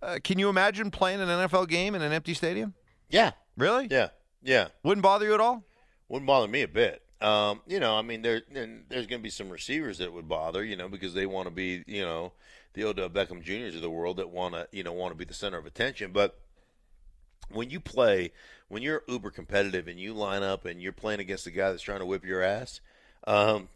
Uh, 0.00 0.18
can 0.22 0.38
you 0.38 0.48
imagine 0.48 0.90
playing 0.90 1.20
an 1.20 1.28
NFL 1.28 1.68
game 1.68 1.94
in 1.94 2.02
an 2.02 2.12
empty 2.12 2.34
stadium? 2.34 2.74
Yeah. 3.08 3.32
Really? 3.56 3.88
Yeah. 3.90 4.08
Yeah. 4.42 4.68
Wouldn't 4.82 5.02
bother 5.02 5.24
you 5.24 5.34
at 5.34 5.40
all? 5.40 5.64
Wouldn't 6.08 6.26
bother 6.26 6.46
me 6.46 6.62
a 6.62 6.68
bit. 6.68 7.03
Um, 7.20 7.62
you 7.66 7.80
know, 7.80 7.96
I 7.96 8.02
mean, 8.02 8.22
there 8.22 8.42
there's 8.50 9.06
going 9.06 9.08
to 9.08 9.18
be 9.18 9.30
some 9.30 9.48
receivers 9.48 9.98
that 9.98 10.12
would 10.12 10.28
bother, 10.28 10.64
you 10.64 10.76
know, 10.76 10.88
because 10.88 11.14
they 11.14 11.26
want 11.26 11.46
to 11.46 11.54
be, 11.54 11.82
you 11.86 12.02
know, 12.02 12.32
the 12.74 12.84
Odell 12.84 13.08
Beckham 13.08 13.42
Juniors 13.42 13.74
of 13.74 13.82
the 13.82 13.90
world 13.90 14.18
that 14.18 14.30
want 14.30 14.54
to, 14.54 14.68
you 14.72 14.82
know, 14.82 14.92
want 14.92 15.12
to 15.12 15.18
be 15.18 15.24
the 15.24 15.34
center 15.34 15.58
of 15.58 15.66
attention. 15.66 16.12
But 16.12 16.38
when 17.50 17.70
you 17.70 17.80
play, 17.80 18.32
when 18.68 18.82
you're 18.82 19.04
uber 19.08 19.30
competitive 19.30 19.88
and 19.88 19.98
you 19.98 20.12
line 20.12 20.42
up 20.42 20.64
and 20.64 20.82
you're 20.82 20.92
playing 20.92 21.20
against 21.20 21.46
a 21.46 21.50
guy 21.50 21.70
that's 21.70 21.82
trying 21.82 22.00
to 22.00 22.06
whip 22.06 22.24
your 22.24 22.42
ass, 22.42 22.80
um, 23.26 23.68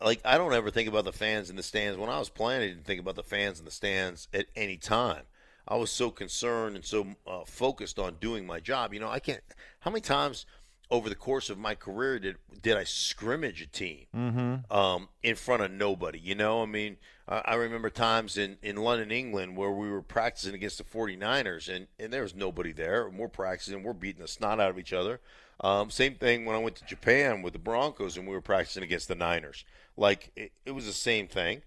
like 0.00 0.20
I 0.24 0.38
don't 0.38 0.52
ever 0.52 0.70
think 0.70 0.88
about 0.88 1.04
the 1.04 1.12
fans 1.12 1.50
in 1.50 1.56
the 1.56 1.62
stands. 1.62 1.98
When 1.98 2.10
I 2.10 2.18
was 2.18 2.28
playing, 2.28 2.62
I 2.62 2.68
didn't 2.68 2.84
think 2.84 3.00
about 3.00 3.16
the 3.16 3.22
fans 3.22 3.58
in 3.58 3.64
the 3.64 3.70
stands 3.70 4.28
at 4.34 4.46
any 4.54 4.76
time. 4.76 5.22
I 5.66 5.76
was 5.76 5.90
so 5.90 6.10
concerned 6.10 6.76
and 6.76 6.84
so 6.84 7.06
uh, 7.26 7.44
focused 7.46 7.98
on 7.98 8.16
doing 8.20 8.46
my 8.46 8.60
job. 8.60 8.92
You 8.92 9.00
know, 9.00 9.08
I 9.08 9.20
can't. 9.20 9.40
How 9.80 9.90
many 9.90 10.00
times 10.00 10.44
over 10.92 11.08
the 11.08 11.16
course 11.16 11.48
of 11.48 11.58
my 11.58 11.74
career 11.74 12.18
did 12.18 12.36
did 12.60 12.76
I 12.76 12.84
scrimmage 12.84 13.62
a 13.62 13.66
team 13.66 14.06
mm-hmm. 14.14 14.72
um, 14.72 15.08
in 15.22 15.34
front 15.34 15.62
of 15.62 15.72
nobody? 15.72 16.20
You 16.20 16.36
know, 16.36 16.62
I 16.62 16.66
mean, 16.66 16.98
I, 17.26 17.42
I 17.46 17.54
remember 17.54 17.90
times 17.90 18.36
in, 18.36 18.58
in 18.62 18.76
London, 18.76 19.10
England, 19.10 19.56
where 19.56 19.70
we 19.70 19.90
were 19.90 20.02
practicing 20.02 20.54
against 20.54 20.78
the 20.78 20.84
49ers, 20.84 21.74
and, 21.74 21.88
and 21.98 22.12
there 22.12 22.22
was 22.22 22.36
nobody 22.36 22.72
there. 22.72 23.08
And 23.08 23.18
we're 23.18 23.26
practicing, 23.26 23.82
we're 23.82 23.94
beating 23.94 24.22
the 24.22 24.28
snot 24.28 24.60
out 24.60 24.70
of 24.70 24.78
each 24.78 24.92
other. 24.92 25.20
Um, 25.60 25.90
same 25.90 26.14
thing 26.14 26.44
when 26.44 26.54
I 26.54 26.60
went 26.60 26.76
to 26.76 26.84
Japan 26.84 27.42
with 27.42 27.54
the 27.54 27.58
Broncos, 27.58 28.16
and 28.16 28.28
we 28.28 28.34
were 28.34 28.40
practicing 28.40 28.82
against 28.84 29.08
the 29.08 29.14
Niners. 29.14 29.64
Like 29.96 30.30
it, 30.36 30.52
it 30.66 30.72
was 30.72 30.86
the 30.86 30.92
same 30.92 31.26
thing. 31.26 31.62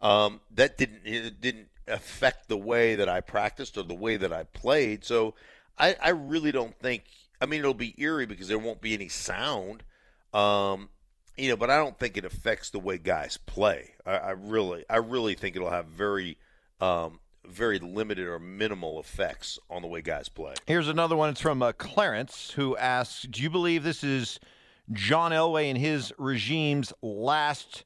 Um, 0.00 0.40
that 0.54 0.78
didn't 0.78 1.02
it 1.04 1.40
didn't 1.40 1.68
affect 1.86 2.48
the 2.48 2.56
way 2.56 2.94
that 2.94 3.08
I 3.08 3.20
practiced 3.20 3.76
or 3.76 3.82
the 3.82 3.94
way 3.94 4.16
that 4.16 4.32
I 4.32 4.44
played. 4.44 5.04
So 5.04 5.34
I, 5.78 5.96
I 6.02 6.10
really 6.10 6.50
don't 6.50 6.74
think. 6.78 7.04
I 7.40 7.46
mean, 7.46 7.60
it'll 7.60 7.74
be 7.74 7.94
eerie 7.98 8.26
because 8.26 8.48
there 8.48 8.58
won't 8.58 8.80
be 8.80 8.94
any 8.94 9.08
sound. 9.08 9.82
Um, 10.32 10.90
you 11.36 11.48
know, 11.48 11.56
but 11.56 11.70
I 11.70 11.76
don't 11.76 11.98
think 11.98 12.16
it 12.16 12.24
affects 12.24 12.70
the 12.70 12.78
way 12.78 12.98
guys 12.98 13.36
play. 13.36 13.92
I, 14.04 14.12
I 14.12 14.30
really, 14.32 14.84
I 14.90 14.98
really 14.98 15.34
think 15.34 15.56
it'll 15.56 15.70
have 15.70 15.86
very, 15.86 16.36
um, 16.80 17.20
very 17.46 17.78
limited 17.78 18.26
or 18.26 18.38
minimal 18.38 19.00
effects 19.00 19.58
on 19.70 19.82
the 19.82 19.88
way 19.88 20.02
guys 20.02 20.28
play. 20.28 20.54
Here's 20.66 20.88
another 20.88 21.16
one. 21.16 21.30
It's 21.30 21.40
from 21.40 21.62
uh, 21.62 21.72
Clarence, 21.72 22.52
who 22.52 22.76
asks, 22.76 23.22
"Do 23.22 23.42
you 23.42 23.50
believe 23.50 23.82
this 23.82 24.04
is 24.04 24.38
John 24.92 25.32
Elway 25.32 25.70
and 25.70 25.78
his 25.78 26.12
regime's 26.18 26.92
last 27.00 27.84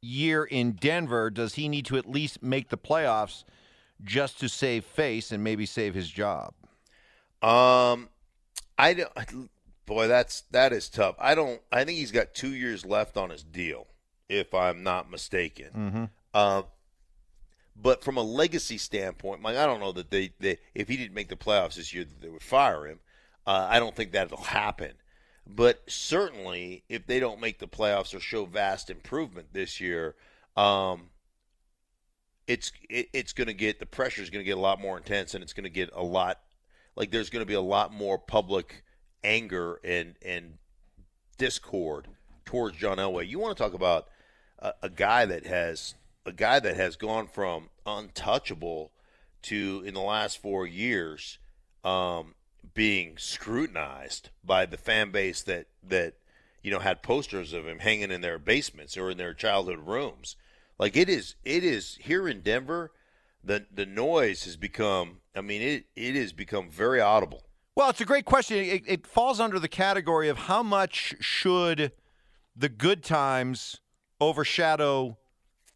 year 0.00 0.44
in 0.44 0.72
Denver? 0.72 1.30
Does 1.30 1.54
he 1.54 1.68
need 1.68 1.86
to 1.86 1.96
at 1.96 2.10
least 2.10 2.42
make 2.42 2.68
the 2.68 2.78
playoffs 2.78 3.44
just 4.02 4.40
to 4.40 4.48
save 4.48 4.84
face 4.84 5.30
and 5.30 5.44
maybe 5.44 5.66
save 5.66 5.94
his 5.94 6.10
job?" 6.10 6.52
Um, 7.42 8.08
I 8.78 8.94
don't. 8.94 9.50
Boy, 9.86 10.06
that's 10.06 10.42
that 10.52 10.72
is 10.72 10.88
tough. 10.88 11.16
I 11.18 11.34
don't. 11.34 11.60
I 11.70 11.84
think 11.84 11.98
he's 11.98 12.12
got 12.12 12.34
two 12.34 12.54
years 12.54 12.84
left 12.84 13.16
on 13.16 13.30
his 13.30 13.42
deal, 13.42 13.86
if 14.28 14.54
I'm 14.54 14.82
not 14.82 15.10
mistaken. 15.10 15.68
Mm-hmm. 15.76 16.04
Uh, 16.32 16.62
but 17.74 18.04
from 18.04 18.16
a 18.16 18.22
legacy 18.22 18.78
standpoint, 18.78 19.42
like 19.42 19.56
I 19.56 19.66
don't 19.66 19.80
know 19.80 19.92
that 19.92 20.10
they, 20.10 20.32
they 20.38 20.58
if 20.74 20.88
he 20.88 20.96
didn't 20.96 21.14
make 21.14 21.28
the 21.28 21.36
playoffs 21.36 21.74
this 21.74 21.92
year, 21.92 22.04
that 22.04 22.20
they 22.20 22.28
would 22.28 22.42
fire 22.42 22.86
him. 22.86 23.00
Uh, 23.46 23.66
I 23.68 23.78
don't 23.78 23.96
think 23.96 24.12
that'll 24.12 24.38
happen. 24.38 24.92
But 25.46 25.82
certainly, 25.88 26.84
if 26.88 27.06
they 27.06 27.18
don't 27.18 27.40
make 27.40 27.58
the 27.58 27.66
playoffs 27.66 28.14
or 28.14 28.20
show 28.20 28.44
vast 28.44 28.90
improvement 28.90 29.48
this 29.52 29.80
year, 29.80 30.14
um, 30.56 31.10
it's 32.46 32.70
it, 32.88 33.08
it's 33.12 33.32
going 33.32 33.48
to 33.48 33.54
get 33.54 33.80
the 33.80 33.86
pressure 33.86 34.22
is 34.22 34.30
going 34.30 34.44
to 34.44 34.48
get 34.48 34.56
a 34.56 34.60
lot 34.60 34.80
more 34.80 34.96
intense, 34.96 35.34
and 35.34 35.42
it's 35.42 35.52
going 35.52 35.64
to 35.64 35.70
get 35.70 35.90
a 35.94 36.02
lot 36.02 36.38
like 36.96 37.10
there's 37.10 37.30
going 37.30 37.42
to 37.42 37.46
be 37.46 37.54
a 37.54 37.60
lot 37.60 37.92
more 37.92 38.18
public 38.18 38.82
anger 39.24 39.80
and 39.84 40.14
and 40.24 40.58
discord 41.38 42.08
towards 42.44 42.76
John 42.76 42.98
Elway. 42.98 43.28
You 43.28 43.38
want 43.38 43.56
to 43.56 43.62
talk 43.62 43.74
about 43.74 44.08
a, 44.58 44.72
a 44.82 44.88
guy 44.90 45.24
that 45.26 45.46
has 45.46 45.94
a 46.24 46.32
guy 46.32 46.60
that 46.60 46.76
has 46.76 46.96
gone 46.96 47.26
from 47.26 47.68
untouchable 47.86 48.92
to 49.42 49.82
in 49.84 49.94
the 49.94 50.00
last 50.00 50.38
four 50.38 50.66
years 50.66 51.38
um, 51.84 52.34
being 52.74 53.18
scrutinized 53.18 54.30
by 54.44 54.66
the 54.66 54.76
fan 54.76 55.10
base 55.10 55.42
that 55.42 55.66
that 55.82 56.14
you 56.62 56.70
know 56.70 56.78
had 56.78 57.02
posters 57.02 57.52
of 57.52 57.66
him 57.66 57.80
hanging 57.80 58.10
in 58.10 58.20
their 58.20 58.38
basements 58.38 58.96
or 58.96 59.10
in 59.10 59.18
their 59.18 59.34
childhood 59.34 59.80
rooms. 59.80 60.36
Like 60.78 60.96
it 60.96 61.08
is, 61.08 61.34
it 61.44 61.64
is 61.64 61.98
here 62.00 62.28
in 62.28 62.40
Denver. 62.40 62.92
The 63.44 63.66
the 63.72 63.86
noise 63.86 64.44
has 64.44 64.56
become. 64.56 65.18
I 65.34 65.40
mean, 65.40 65.62
it 65.62 65.86
it 65.96 66.14
has 66.14 66.32
become 66.32 66.70
very 66.70 67.00
audible. 67.00 67.42
Well, 67.74 67.88
it's 67.90 68.00
a 68.00 68.04
great 68.04 68.26
question. 68.26 68.58
It, 68.58 68.82
it 68.86 69.06
falls 69.06 69.40
under 69.40 69.58
the 69.58 69.68
category 69.68 70.28
of 70.28 70.36
how 70.38 70.62
much 70.62 71.14
should 71.20 71.92
the 72.54 72.68
good 72.68 73.02
times 73.02 73.80
overshadow 74.20 75.16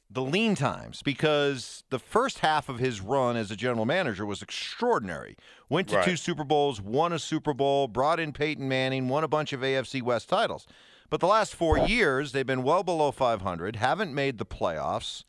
the 0.09 0.22
lean 0.22 0.55
times 0.55 1.02
because 1.02 1.83
the 1.90 1.98
first 1.98 2.38
half 2.38 2.68
of 2.68 2.79
his 2.79 3.00
run 3.00 3.37
as 3.37 3.50
a 3.50 3.57
general 3.57 3.85
manager 3.87 4.24
was 4.24 4.40
extraordinary. 4.42 5.37
Went 5.68 5.88
to 5.88 5.96
Right. 5.96 6.05
two 6.05 6.16
Super 6.16 6.44
Bowls, 6.44 6.81
won 6.81 7.12
a 7.12 7.18
Super 7.18 7.52
Bowl, 7.52 7.88
brought 7.88 8.20
in 8.20 8.33
Peyton 8.33 8.68
Manning, 8.68 9.09
won 9.09 9.24
a 9.24 9.29
bunch 9.29 9.52
of 9.52 9.61
AFC 9.64 10.00
West 10.02 10.29
titles. 10.29 10.66
But 11.11 11.20
the 11.20 11.26
last 11.26 11.55
four 11.57 11.79
years, 11.79 12.33
they've 12.33 12.46
been 12.46 12.62
well 12.62 12.85
below 12.85 13.11
500, 13.11 13.76
haven't 13.76 14.14
made 14.14 14.38
the 14.38 14.46
playoffs. 14.46 15.24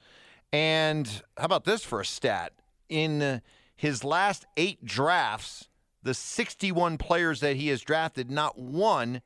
And 0.52 1.08
how 1.38 1.46
about 1.46 1.66
this 1.66 1.84
for 1.84 2.00
a 2.00 2.06
stat? 2.06 2.54
In 2.90 3.42
his 3.76 4.04
last 4.04 4.46
eight 4.56 4.86
drafts, 4.86 5.68
the 6.04 6.14
61 6.14 6.98
players 6.98 7.42
that 7.42 7.58
he 7.58 7.68
has 7.68 7.82
drafted, 7.82 8.32
not 8.32 8.58
one 8.58 9.22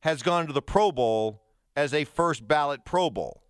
has 0.00 0.22
gone 0.22 0.46
to 0.46 0.52
the 0.52 0.62
Pro 0.62 0.92
Bowl 0.92 1.42
as 1.76 1.94
a 1.94 2.04
first 2.04 2.46
ballot 2.46 2.84
Pro 2.84 3.10
Bowl 3.10 3.42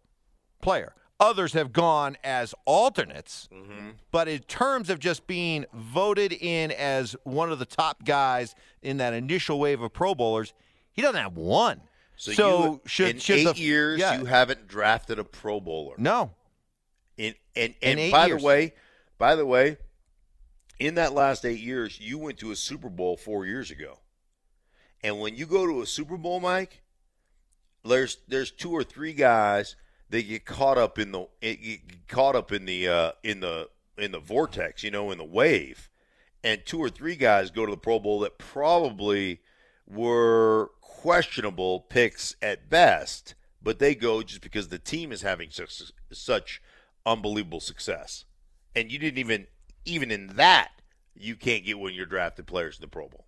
player. 0.62 0.94
Others 1.18 1.53
have 1.53 1.73
gone 1.73 2.16
as 2.25 2.55
alternates, 2.64 3.49
mm-hmm. 3.53 3.90
but 4.11 4.27
in 4.27 4.38
terms 4.40 4.88
of 4.88 4.99
just 4.99 5.27
being 5.27 5.66
voted 5.75 6.33
in 6.33 6.70
as 6.70 7.14
one 7.25 7.53
of 7.53 7.59
the 7.59 7.66
top 7.66 8.05
guys 8.05 8.55
in 8.81 8.96
that 8.96 9.12
initial 9.12 9.61
wave 9.61 9.83
of 9.83 9.92
Pro 9.92 10.14
Bowlers, 10.14 10.55
he 10.92 11.03
doesn't 11.03 11.20
have 11.20 11.37
one. 11.37 11.83
So, 12.16 12.33
So, 12.33 12.62
you, 12.62 12.81
should 12.87 13.09
in 13.11 13.18
should 13.18 13.38
eight 13.38 13.55
the, 13.55 13.61
years 13.61 14.01
yeah. 14.01 14.18
you 14.18 14.25
haven't 14.25 14.66
drafted 14.66 15.18
a 15.18 15.25
Pro 15.25 15.61
Bowler. 15.61 15.94
no 15.99 16.31
In 17.21 17.35
and 17.55 17.75
In 17.83 17.99
and 17.99 18.13
by 18.13 18.27
years. 18.27 18.41
the 18.41 18.47
way, 18.47 18.73
by 19.19 19.37
the 19.37 19.45
way, 19.45 19.77
in 20.79 20.95
that 20.95 21.13
last 21.13 21.45
eight 21.45 21.61
years, 21.61 22.01
you 22.01 22.17
went 22.17 22.39
to 22.39 22.51
a 22.51 22.57
Super 22.57 22.89
Bowl 22.89 23.17
four 23.17 23.45
years 23.45 23.71
ago. 23.71 23.99
And 25.03 25.21
when 25.21 25.37
you 25.37 25.45
go 25.47 25.67
to 25.67 25.83
a 25.83 25.87
Super 25.87 26.17
Bowl, 26.17 26.41
Mike, 26.41 26.83
there's 27.85 28.19
there's 28.27 28.51
two 28.51 28.73
or 28.73 28.83
three 28.83 29.13
guys 29.13 29.77
that 30.09 30.27
get 30.27 30.45
caught 30.45 30.79
up 30.79 30.99
in 30.99 31.13
the 31.13 31.27
get 31.43 32.09
caught 32.09 32.37
up 32.37 32.53
in 32.53 32.65
the 32.65 32.89
uh, 32.89 33.13
in 33.23 33.41
the 33.41 33.69
in 33.99 34.13
the 34.13 34.19
vortex, 34.19 34.83
you 34.83 34.91
know, 34.91 35.11
in 35.11 35.19
the 35.19 35.25
wave, 35.25 35.91
and 36.43 36.65
two 36.65 36.79
or 36.79 36.89
three 36.89 37.17
guys 37.17 37.51
go 37.51 37.67
to 37.67 37.73
the 37.73 37.79
Pro 37.79 37.99
Bowl 37.99 38.21
that 38.21 38.39
probably 38.39 39.41
were 39.87 40.71
questionable 40.81 41.81
picks 41.81 42.37
at 42.41 42.69
best, 42.71 43.35
but 43.63 43.79
they 43.79 43.95
go 43.95 44.23
just 44.23 44.41
because 44.41 44.69
the 44.69 44.79
team 44.79 45.13
is 45.13 45.23
having 45.23 45.51
such 45.51 45.83
such 46.13 46.63
unbelievable 47.07 47.61
success, 47.61 48.25
and 48.75 48.91
you 48.91 48.99
didn't 48.99 49.19
even 49.19 49.47
even 49.85 50.11
in 50.11 50.29
that 50.37 50.71
you 51.15 51.37
can't 51.37 51.65
get 51.65 51.79
one 51.79 51.91
of 51.91 51.97
your 51.97 52.07
drafted 52.07 52.47
players 52.47 52.77
in 52.79 52.83
the 52.83 52.89
Pro 52.89 53.09
Bowl. 53.09 53.27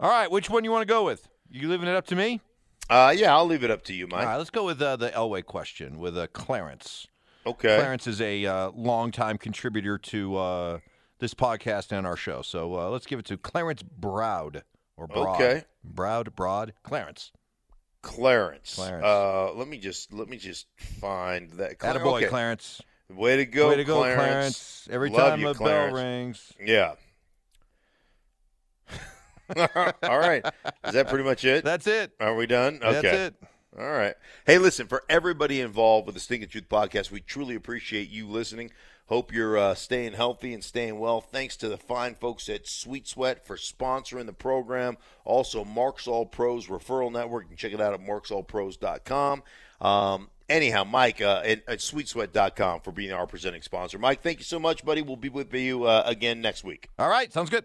All 0.00 0.10
right, 0.10 0.30
which 0.30 0.48
one 0.48 0.64
you 0.64 0.70
want 0.70 0.82
to 0.82 0.92
go 0.92 1.04
with? 1.04 1.28
You 1.50 1.68
leaving 1.68 1.88
it 1.88 1.96
up 1.96 2.06
to 2.06 2.16
me? 2.16 2.40
Uh, 2.88 3.12
yeah, 3.16 3.34
I'll 3.34 3.46
leave 3.46 3.64
it 3.64 3.70
up 3.70 3.82
to 3.84 3.94
you, 3.94 4.06
Mike. 4.06 4.20
All 4.20 4.26
right, 4.26 4.36
let's 4.36 4.50
go 4.50 4.64
with 4.64 4.80
uh, 4.80 4.96
the 4.96 5.10
Elway 5.10 5.44
question 5.44 5.98
with 5.98 6.16
uh, 6.16 6.26
Clarence. 6.28 7.06
okay. 7.44 7.76
Clarence 7.76 8.06
is 8.06 8.20
a 8.20 8.46
uh, 8.46 8.70
longtime 8.74 9.38
contributor 9.38 9.98
to 9.98 10.36
uh, 10.36 10.78
this 11.18 11.34
podcast 11.34 11.90
and 11.92 12.06
our 12.06 12.16
show. 12.16 12.42
So 12.42 12.76
uh, 12.78 12.88
let's 12.88 13.06
give 13.06 13.18
it 13.18 13.24
to 13.26 13.36
Clarence 13.36 13.82
Broad 13.82 14.62
or 14.96 15.06
Broad. 15.06 15.34
Okay. 15.34 15.64
Broad, 15.84 16.34
Broad, 16.34 16.74
Clarence. 16.82 17.32
Clarence. 18.02 18.74
Clarence. 18.76 19.04
Uh, 19.04 19.52
let 19.54 19.68
me 19.68 19.78
just 19.78 20.12
let 20.12 20.28
me 20.28 20.36
just 20.36 20.66
find 21.00 21.50
that. 21.52 21.78
Cla- 21.78 21.94
Attaboy, 21.94 22.18
okay. 22.18 22.26
Clarence. 22.26 22.80
Way 23.10 23.36
to 23.38 23.46
go, 23.46 23.70
Way 23.70 23.76
to 23.76 23.84
go, 23.84 23.98
Clarence. 24.00 24.18
Clarence. 24.18 24.88
Every 24.90 25.10
Love 25.10 25.30
time 25.30 25.40
you, 25.40 25.48
a 25.48 25.54
Clarence. 25.54 25.94
bell 25.94 26.04
rings. 26.04 26.52
Yeah. 26.62 26.94
All 30.02 30.18
right. 30.18 30.44
Is 30.84 30.92
that 30.92 31.08
pretty 31.08 31.24
much 31.24 31.44
it? 31.44 31.64
That's 31.64 31.86
it. 31.86 32.12
Are 32.20 32.34
we 32.34 32.46
done? 32.46 32.80
Okay. 32.82 32.92
That's 33.00 33.16
it. 33.16 33.34
All 33.78 33.90
right. 33.90 34.14
Hey, 34.46 34.58
listen, 34.58 34.88
for 34.88 35.04
everybody 35.08 35.60
involved 35.60 36.06
with 36.06 36.14
the 36.14 36.20
Stinking 36.20 36.48
Truth 36.48 36.68
podcast, 36.68 37.10
we 37.10 37.20
truly 37.20 37.54
appreciate 37.54 38.10
you 38.10 38.26
listening. 38.28 38.70
Hope 39.08 39.32
you're 39.32 39.56
uh, 39.56 39.74
staying 39.74 40.12
healthy 40.12 40.52
and 40.52 40.62
staying 40.62 40.98
well. 40.98 41.20
Thanks 41.22 41.56
to 41.58 41.68
the 41.68 41.78
fine 41.78 42.14
folks 42.14 42.48
at 42.48 42.68
Sweet 42.68 43.08
Sweat 43.08 43.46
for 43.46 43.56
sponsoring 43.56 44.26
the 44.26 44.34
program. 44.34 44.98
Also, 45.24 45.64
Marks 45.64 46.06
All 46.06 46.26
Pros 46.26 46.66
Referral 46.66 47.10
Network. 47.10 47.44
You 47.44 47.48
can 47.48 47.56
check 47.56 47.72
it 47.72 47.80
out 47.80 47.94
at 47.94 48.00
marksallpros.com. 48.00 49.42
Um, 49.80 50.28
anyhow, 50.48 50.84
Mike 50.84 51.22
uh, 51.22 51.42
at, 51.42 51.62
at 51.66 51.78
sweetsweat.com 51.78 52.80
for 52.80 52.92
being 52.92 53.12
our 53.12 53.26
presenting 53.26 53.62
sponsor. 53.62 53.98
Mike, 53.98 54.22
thank 54.22 54.38
you 54.38 54.44
so 54.44 54.58
much, 54.58 54.84
buddy. 54.84 55.00
We'll 55.00 55.16
be 55.16 55.30
with 55.30 55.54
you 55.54 55.84
uh, 55.84 56.02
again 56.04 56.42
next 56.42 56.62
week. 56.62 56.88
All 56.98 57.08
right, 57.08 57.32
sounds 57.32 57.48
good. 57.48 57.64